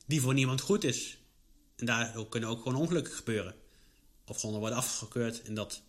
Die 0.05 0.21
voor 0.21 0.33
niemand 0.33 0.61
goed 0.61 0.83
is. 0.83 1.17
En 1.75 1.85
daar 1.85 2.25
kunnen 2.29 2.49
ook 2.49 2.61
gewoon 2.61 2.81
ongelukken 2.81 3.13
gebeuren. 3.13 3.55
Of 4.25 4.39
gewoon 4.39 4.59
worden 4.59 4.77
afgekeurd. 4.77 5.41
En 5.41 5.53
dat 5.53 5.81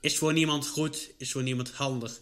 is 0.00 0.18
voor 0.18 0.32
niemand 0.32 0.66
goed. 0.66 1.10
Is 1.18 1.32
voor 1.32 1.42
niemand 1.42 1.70
handig. 1.70 2.20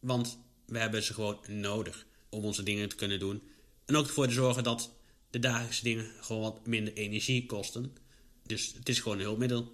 Want 0.00 0.38
we 0.66 0.78
hebben 0.78 1.02
ze 1.02 1.14
gewoon 1.14 1.38
nodig. 1.46 2.06
Om 2.28 2.44
onze 2.44 2.62
dingen 2.62 2.88
te 2.88 2.96
kunnen 2.96 3.18
doen. 3.18 3.42
En 3.84 3.96
ook 3.96 4.06
ervoor 4.06 4.26
te 4.26 4.32
zorgen 4.32 4.64
dat 4.64 4.92
de 5.30 5.38
dagelijkse 5.38 5.82
dingen 5.82 6.10
gewoon 6.20 6.42
wat 6.42 6.66
minder 6.66 6.94
energie 6.94 7.46
kosten. 7.46 7.96
Dus 8.42 8.72
het 8.74 8.88
is 8.88 9.00
gewoon 9.00 9.18
een 9.18 9.24
hulpmiddel. 9.24 9.72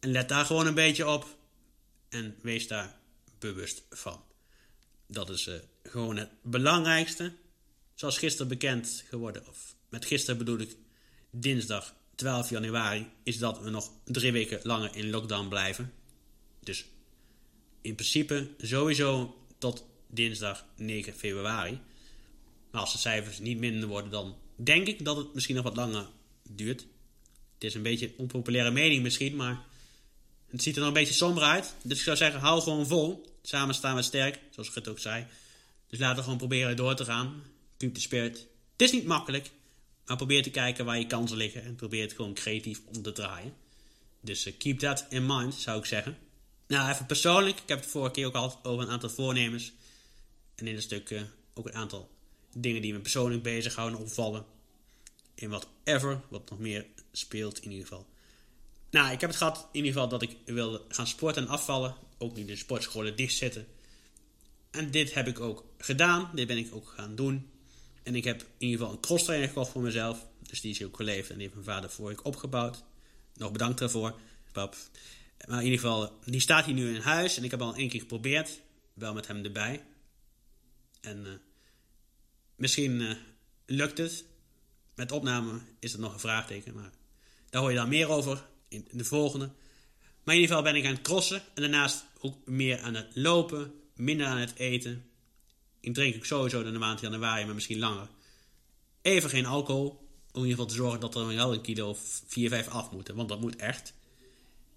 En 0.00 0.10
let 0.10 0.28
daar 0.28 0.44
gewoon 0.44 0.66
een 0.66 0.74
beetje 0.74 1.08
op. 1.08 1.36
En 2.08 2.36
wees 2.42 2.68
daar 2.68 2.96
bewust 3.38 3.82
van. 3.90 4.22
Dat 5.06 5.30
is 5.30 5.46
uh, 5.46 5.54
gewoon 5.82 6.16
het 6.16 6.30
belangrijkste. 6.42 7.32
Zoals 7.94 8.18
gisteren 8.18 8.48
bekend 8.48 9.04
geworden, 9.08 9.48
of 9.48 9.74
met 9.88 10.04
gisteren 10.04 10.38
bedoel 10.38 10.58
ik 10.58 10.76
dinsdag 11.30 11.94
12 12.14 12.50
januari, 12.50 13.06
is 13.22 13.38
dat 13.38 13.60
we 13.60 13.70
nog 13.70 13.90
drie 14.04 14.32
weken 14.32 14.60
langer 14.62 14.96
in 14.96 15.10
lockdown 15.10 15.48
blijven. 15.48 15.92
Dus 16.60 16.84
in 17.80 17.94
principe 17.94 18.48
sowieso 18.58 19.36
tot 19.58 19.84
dinsdag 20.06 20.64
9 20.76 21.14
februari. 21.14 21.80
Maar 22.70 22.80
als 22.80 22.92
de 22.92 22.98
cijfers 22.98 23.38
niet 23.38 23.58
minder 23.58 23.88
worden, 23.88 24.10
dan 24.10 24.36
denk 24.56 24.86
ik 24.86 25.04
dat 25.04 25.16
het 25.16 25.34
misschien 25.34 25.54
nog 25.54 25.64
wat 25.64 25.76
langer 25.76 26.06
duurt. 26.50 26.86
Het 27.54 27.64
is 27.64 27.74
een 27.74 27.82
beetje 27.82 28.06
een 28.06 28.14
onpopulaire 28.16 28.70
mening 28.70 29.02
misschien, 29.02 29.36
maar 29.36 29.66
het 30.50 30.62
ziet 30.62 30.74
er 30.74 30.80
nog 30.80 30.88
een 30.88 30.94
beetje 30.94 31.14
somber 31.14 31.42
uit. 31.42 31.74
Dus 31.82 31.98
ik 31.98 32.04
zou 32.04 32.16
zeggen, 32.16 32.40
hou 32.40 32.60
gewoon 32.62 32.86
vol. 32.86 33.36
Samen 33.42 33.74
staan 33.74 33.96
we 33.96 34.02
sterk, 34.02 34.40
zoals 34.50 34.68
ik 34.68 34.74
het 34.74 34.88
ook 34.88 34.98
zei. 34.98 35.26
Dus 35.88 35.98
laten 35.98 36.16
we 36.16 36.22
gewoon 36.22 36.38
proberen 36.38 36.76
door 36.76 36.94
te 36.94 37.04
gaan. 37.04 37.42
Keep 37.76 37.94
the 37.94 38.00
spirit. 38.00 38.46
Het 38.72 38.82
is 38.82 38.92
niet 38.92 39.06
makkelijk, 39.06 39.50
maar 40.06 40.16
probeer 40.16 40.42
te 40.42 40.50
kijken 40.50 40.84
waar 40.84 40.98
je 40.98 41.06
kansen 41.06 41.36
liggen. 41.36 41.64
En 41.64 41.74
probeer 41.74 42.02
het 42.02 42.12
gewoon 42.12 42.34
creatief 42.34 42.80
om 42.86 43.02
te 43.02 43.12
draaien. 43.12 43.54
Dus 44.20 44.46
uh, 44.46 44.52
keep 44.58 44.78
that 44.78 45.06
in 45.08 45.26
mind, 45.26 45.54
zou 45.54 45.78
ik 45.78 45.84
zeggen. 45.84 46.18
Nou, 46.66 46.90
even 46.90 47.06
persoonlijk. 47.06 47.58
Ik 47.60 47.68
heb 47.68 47.80
het 47.80 47.90
vorige 47.90 48.12
keer 48.12 48.26
ook 48.26 48.34
al 48.34 48.60
over 48.62 48.84
een 48.84 48.90
aantal 48.90 49.10
voornemens. 49.10 49.72
En 50.54 50.66
in 50.66 50.74
een 50.74 50.82
stuk 50.82 51.10
uh, 51.10 51.22
ook 51.54 51.66
een 51.66 51.74
aantal 51.74 52.10
dingen 52.54 52.82
die 52.82 52.92
me 52.92 52.98
persoonlijk 52.98 53.42
bezighouden, 53.42 53.98
opvallen. 53.98 54.44
In 55.34 55.48
whatever, 55.48 56.20
wat 56.28 56.50
nog 56.50 56.58
meer 56.58 56.86
speelt 57.12 57.58
in 57.58 57.70
ieder 57.70 57.86
geval. 57.86 58.06
Nou, 58.90 59.12
ik 59.12 59.20
heb 59.20 59.30
het 59.30 59.38
gehad 59.38 59.56
in 59.58 59.84
ieder 59.84 59.92
geval 59.92 60.08
dat 60.08 60.22
ik 60.22 60.36
wilde 60.44 60.82
gaan 60.88 61.06
sporten 61.06 61.42
en 61.42 61.48
afvallen. 61.48 61.96
Ook 62.18 62.36
nu 62.36 62.44
de 62.44 62.56
sportscholen 62.56 63.16
dicht 63.16 63.36
zitten. 63.36 63.66
En 64.70 64.90
dit 64.90 65.14
heb 65.14 65.26
ik 65.26 65.40
ook 65.40 65.64
gedaan. 65.78 66.30
Dit 66.34 66.46
ben 66.46 66.58
ik 66.58 66.74
ook 66.74 66.88
gaan 66.88 67.14
doen. 67.14 67.50
En 68.02 68.14
ik 68.14 68.24
heb 68.24 68.40
in 68.40 68.48
ieder 68.58 68.78
geval 68.78 68.92
een 68.92 69.00
cross 69.00 69.24
trainer 69.24 69.48
gekocht 69.48 69.70
voor 69.70 69.82
mezelf. 69.82 70.26
Dus 70.42 70.60
die 70.60 70.70
is 70.70 70.84
ook 70.84 70.96
geleefd 70.96 71.28
en 71.28 71.34
die 71.34 71.42
heeft 71.42 71.54
mijn 71.54 71.76
vader 71.76 71.90
voor 71.90 72.10
ik 72.10 72.24
opgebouwd. 72.24 72.84
Nog 73.34 73.52
bedankt 73.52 73.78
daarvoor, 73.78 74.18
pap. 74.52 74.76
Maar 75.46 75.58
in 75.58 75.64
ieder 75.64 75.78
geval, 75.78 76.18
die 76.24 76.40
staat 76.40 76.64
hier 76.64 76.74
nu 76.74 76.94
in 76.94 77.00
huis. 77.00 77.36
En 77.36 77.44
ik 77.44 77.50
heb 77.50 77.60
al 77.60 77.74
één 77.74 77.88
keer 77.88 78.00
geprobeerd. 78.00 78.60
Wel 78.94 79.14
met 79.14 79.26
hem 79.26 79.44
erbij. 79.44 79.84
En 81.00 81.26
uh, 81.26 81.32
misschien 82.56 83.00
uh, 83.00 83.14
lukt 83.66 83.98
het. 83.98 84.24
Met 84.94 85.12
opname 85.12 85.60
is 85.78 85.92
het 85.92 86.00
nog 86.00 86.12
een 86.12 86.20
vraagteken. 86.20 86.74
Maar 86.74 86.90
daar 87.50 87.60
hoor 87.60 87.70
je 87.70 87.76
dan 87.76 87.88
meer 87.88 88.08
over 88.08 88.46
in 88.68 88.88
de 88.90 89.04
volgende. 89.04 89.50
Maar 90.24 90.34
in 90.34 90.40
ieder 90.40 90.56
geval 90.56 90.72
ben 90.72 90.80
ik 90.80 90.86
aan 90.86 90.94
het 90.94 91.02
crossen. 91.02 91.42
En 91.54 91.62
daarnaast 91.62 92.04
ook 92.20 92.46
meer 92.46 92.80
aan 92.80 92.94
het 92.94 93.06
lopen. 93.14 93.72
Minder 93.94 94.26
aan 94.26 94.38
het 94.38 94.54
eten. 94.56 95.04
Ik 95.80 95.94
drink 95.94 96.16
ook 96.16 96.24
sowieso 96.24 96.60
in 96.60 96.72
de 96.72 96.78
maand 96.78 97.00
januari, 97.00 97.44
maar 97.44 97.54
misschien 97.54 97.78
langer. 97.78 98.08
Even 99.02 99.30
geen 99.30 99.46
alcohol. 99.46 99.88
Om 100.32 100.44
in 100.44 100.48
ieder 100.48 100.50
geval 100.50 100.66
te 100.66 100.74
zorgen 100.74 101.00
dat 101.00 101.14
er 101.14 101.26
wel 101.26 101.52
een 101.52 101.60
kilo 101.60 101.88
of 101.88 102.22
4, 102.26 102.48
5 102.48 102.68
af 102.68 102.90
moeten. 102.90 103.14
Want 103.14 103.28
dat 103.28 103.40
moet 103.40 103.56
echt. 103.56 103.94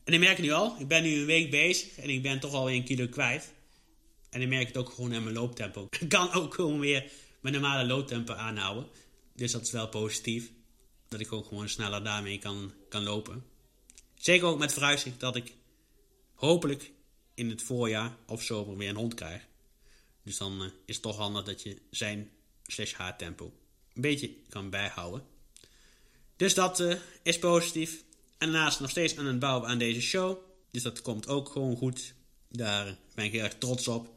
En 0.04 0.14
ik 0.14 0.20
merk 0.20 0.38
het 0.38 0.46
nu 0.46 0.52
al. 0.52 0.76
Ik 0.80 0.88
ben 0.88 1.04
nu 1.04 1.20
een 1.20 1.26
week 1.26 1.52
bezig 1.52 1.98
en 1.98 2.10
ik 2.10 2.22
ben 2.22 2.40
toch 2.40 2.54
alweer 2.54 2.76
een 2.76 2.84
kilo 2.84 3.08
kwijt. 3.08 3.54
En 4.30 4.42
ik 4.42 4.48
merk 4.48 4.68
het 4.68 4.78
ook 4.78 4.90
gewoon 4.90 5.14
in 5.14 5.24
mijn 5.24 5.36
looptempo. 5.36 5.88
Ik 6.00 6.10
kan 6.10 6.34
ook 6.34 6.54
gewoon 6.54 6.80
weer 6.80 7.12
mijn 7.42 7.54
normale 7.54 7.88
looptempo 7.88 8.34
aanhouden. 8.34 8.88
Dus 9.36 9.52
dat 9.52 9.62
is 9.62 9.72
wel 9.72 9.88
positief. 9.88 10.52
Dat 11.08 11.20
ik 11.20 11.32
ook 11.32 11.48
gewoon 11.48 11.70
sneller 11.70 12.04
daarmee 12.04 12.38
kan, 12.38 12.74
kan 12.90 13.04
lopen. 13.04 13.44
Zeker 14.22 14.48
ook 14.48 14.60
met 14.60 14.74
vooruitzicht 14.74 15.20
dat 15.20 15.36
ik 15.36 15.54
hopelijk 16.34 16.92
in 17.34 17.50
het 17.50 17.62
voorjaar 17.62 18.18
of 18.28 18.44
zomer 18.44 18.78
weer 18.78 18.90
een 18.90 18.96
hond 18.96 19.14
krijg. 19.14 19.48
Dus 20.24 20.38
dan 20.38 20.62
uh, 20.62 20.68
is 20.86 20.96
het 20.96 21.04
toch 21.04 21.18
handig 21.18 21.44
dat 21.44 21.62
je 21.62 21.82
zijn 21.90 22.32
slash 22.64 22.94
haar 22.94 23.18
tempo 23.18 23.54
een 23.94 24.02
beetje 24.02 24.34
kan 24.50 24.70
bijhouden. 24.70 25.26
Dus 26.36 26.54
dat 26.54 26.80
uh, 26.80 26.96
is 27.24 27.40
positief. 27.40 28.04
En 28.38 28.52
daarnaast 28.52 28.80
nog 28.80 28.90
steeds 28.90 29.18
aan 29.18 29.26
het 29.26 29.40
bouwen 29.40 29.70
aan 29.70 29.78
deze 29.78 30.02
show. 30.02 30.38
Dus 30.72 30.84
dat 30.84 31.02
komt 31.02 31.28
ook 31.28 31.50
gewoon 31.50 31.78
goed. 31.78 32.14
Daar 32.50 32.98
ben 33.16 33.26
ik 33.26 33.32
heel 33.32 33.44
erg 33.44 33.58
trots 33.58 33.88
op. 33.88 34.14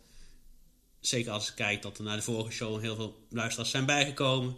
Zeker 1.00 1.32
als 1.32 1.48
ik 1.48 1.54
kijk 1.54 1.82
dat 1.82 1.98
er 1.98 2.04
naar 2.04 2.16
de 2.16 2.22
vorige 2.22 2.50
show 2.50 2.80
heel 2.80 2.96
veel 2.96 3.26
luisteraars 3.30 3.70
zijn 3.70 3.86
bijgekomen. 3.86 4.52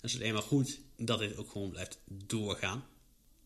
Dan 0.00 0.10
is 0.10 0.12
het 0.12 0.22
eenmaal 0.22 0.42
goed 0.42 0.78
dat 0.96 1.18
dit 1.18 1.36
ook 1.36 1.50
gewoon 1.50 1.70
blijft 1.70 1.98
doorgaan. 2.06 2.84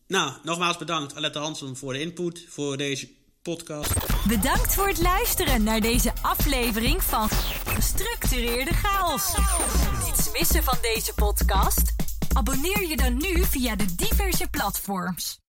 Nou, 0.07 0.31
nogmaals 0.43 0.77
bedankt 0.77 1.15
Alette 1.15 1.39
Hansen 1.39 1.75
voor 1.75 1.93
de 1.93 1.99
input 1.99 2.45
voor 2.49 2.77
deze 2.77 3.09
podcast. 3.41 3.93
Bedankt 4.27 4.73
voor 4.73 4.87
het 4.87 5.01
luisteren 5.01 5.63
naar 5.63 5.79
deze 5.79 6.13
aflevering 6.21 7.03
van 7.03 7.29
Gestructureerde 7.65 8.73
Chaos. 8.73 9.35
Niets 10.05 10.31
missen 10.31 10.63
van 10.63 10.77
deze 10.81 11.13
podcast? 11.13 11.95
Abonneer 12.33 12.87
je 12.87 12.97
dan 12.97 13.17
nu 13.17 13.43
via 13.43 13.75
de 13.75 13.95
diverse 13.95 14.47
platforms. 14.49 15.39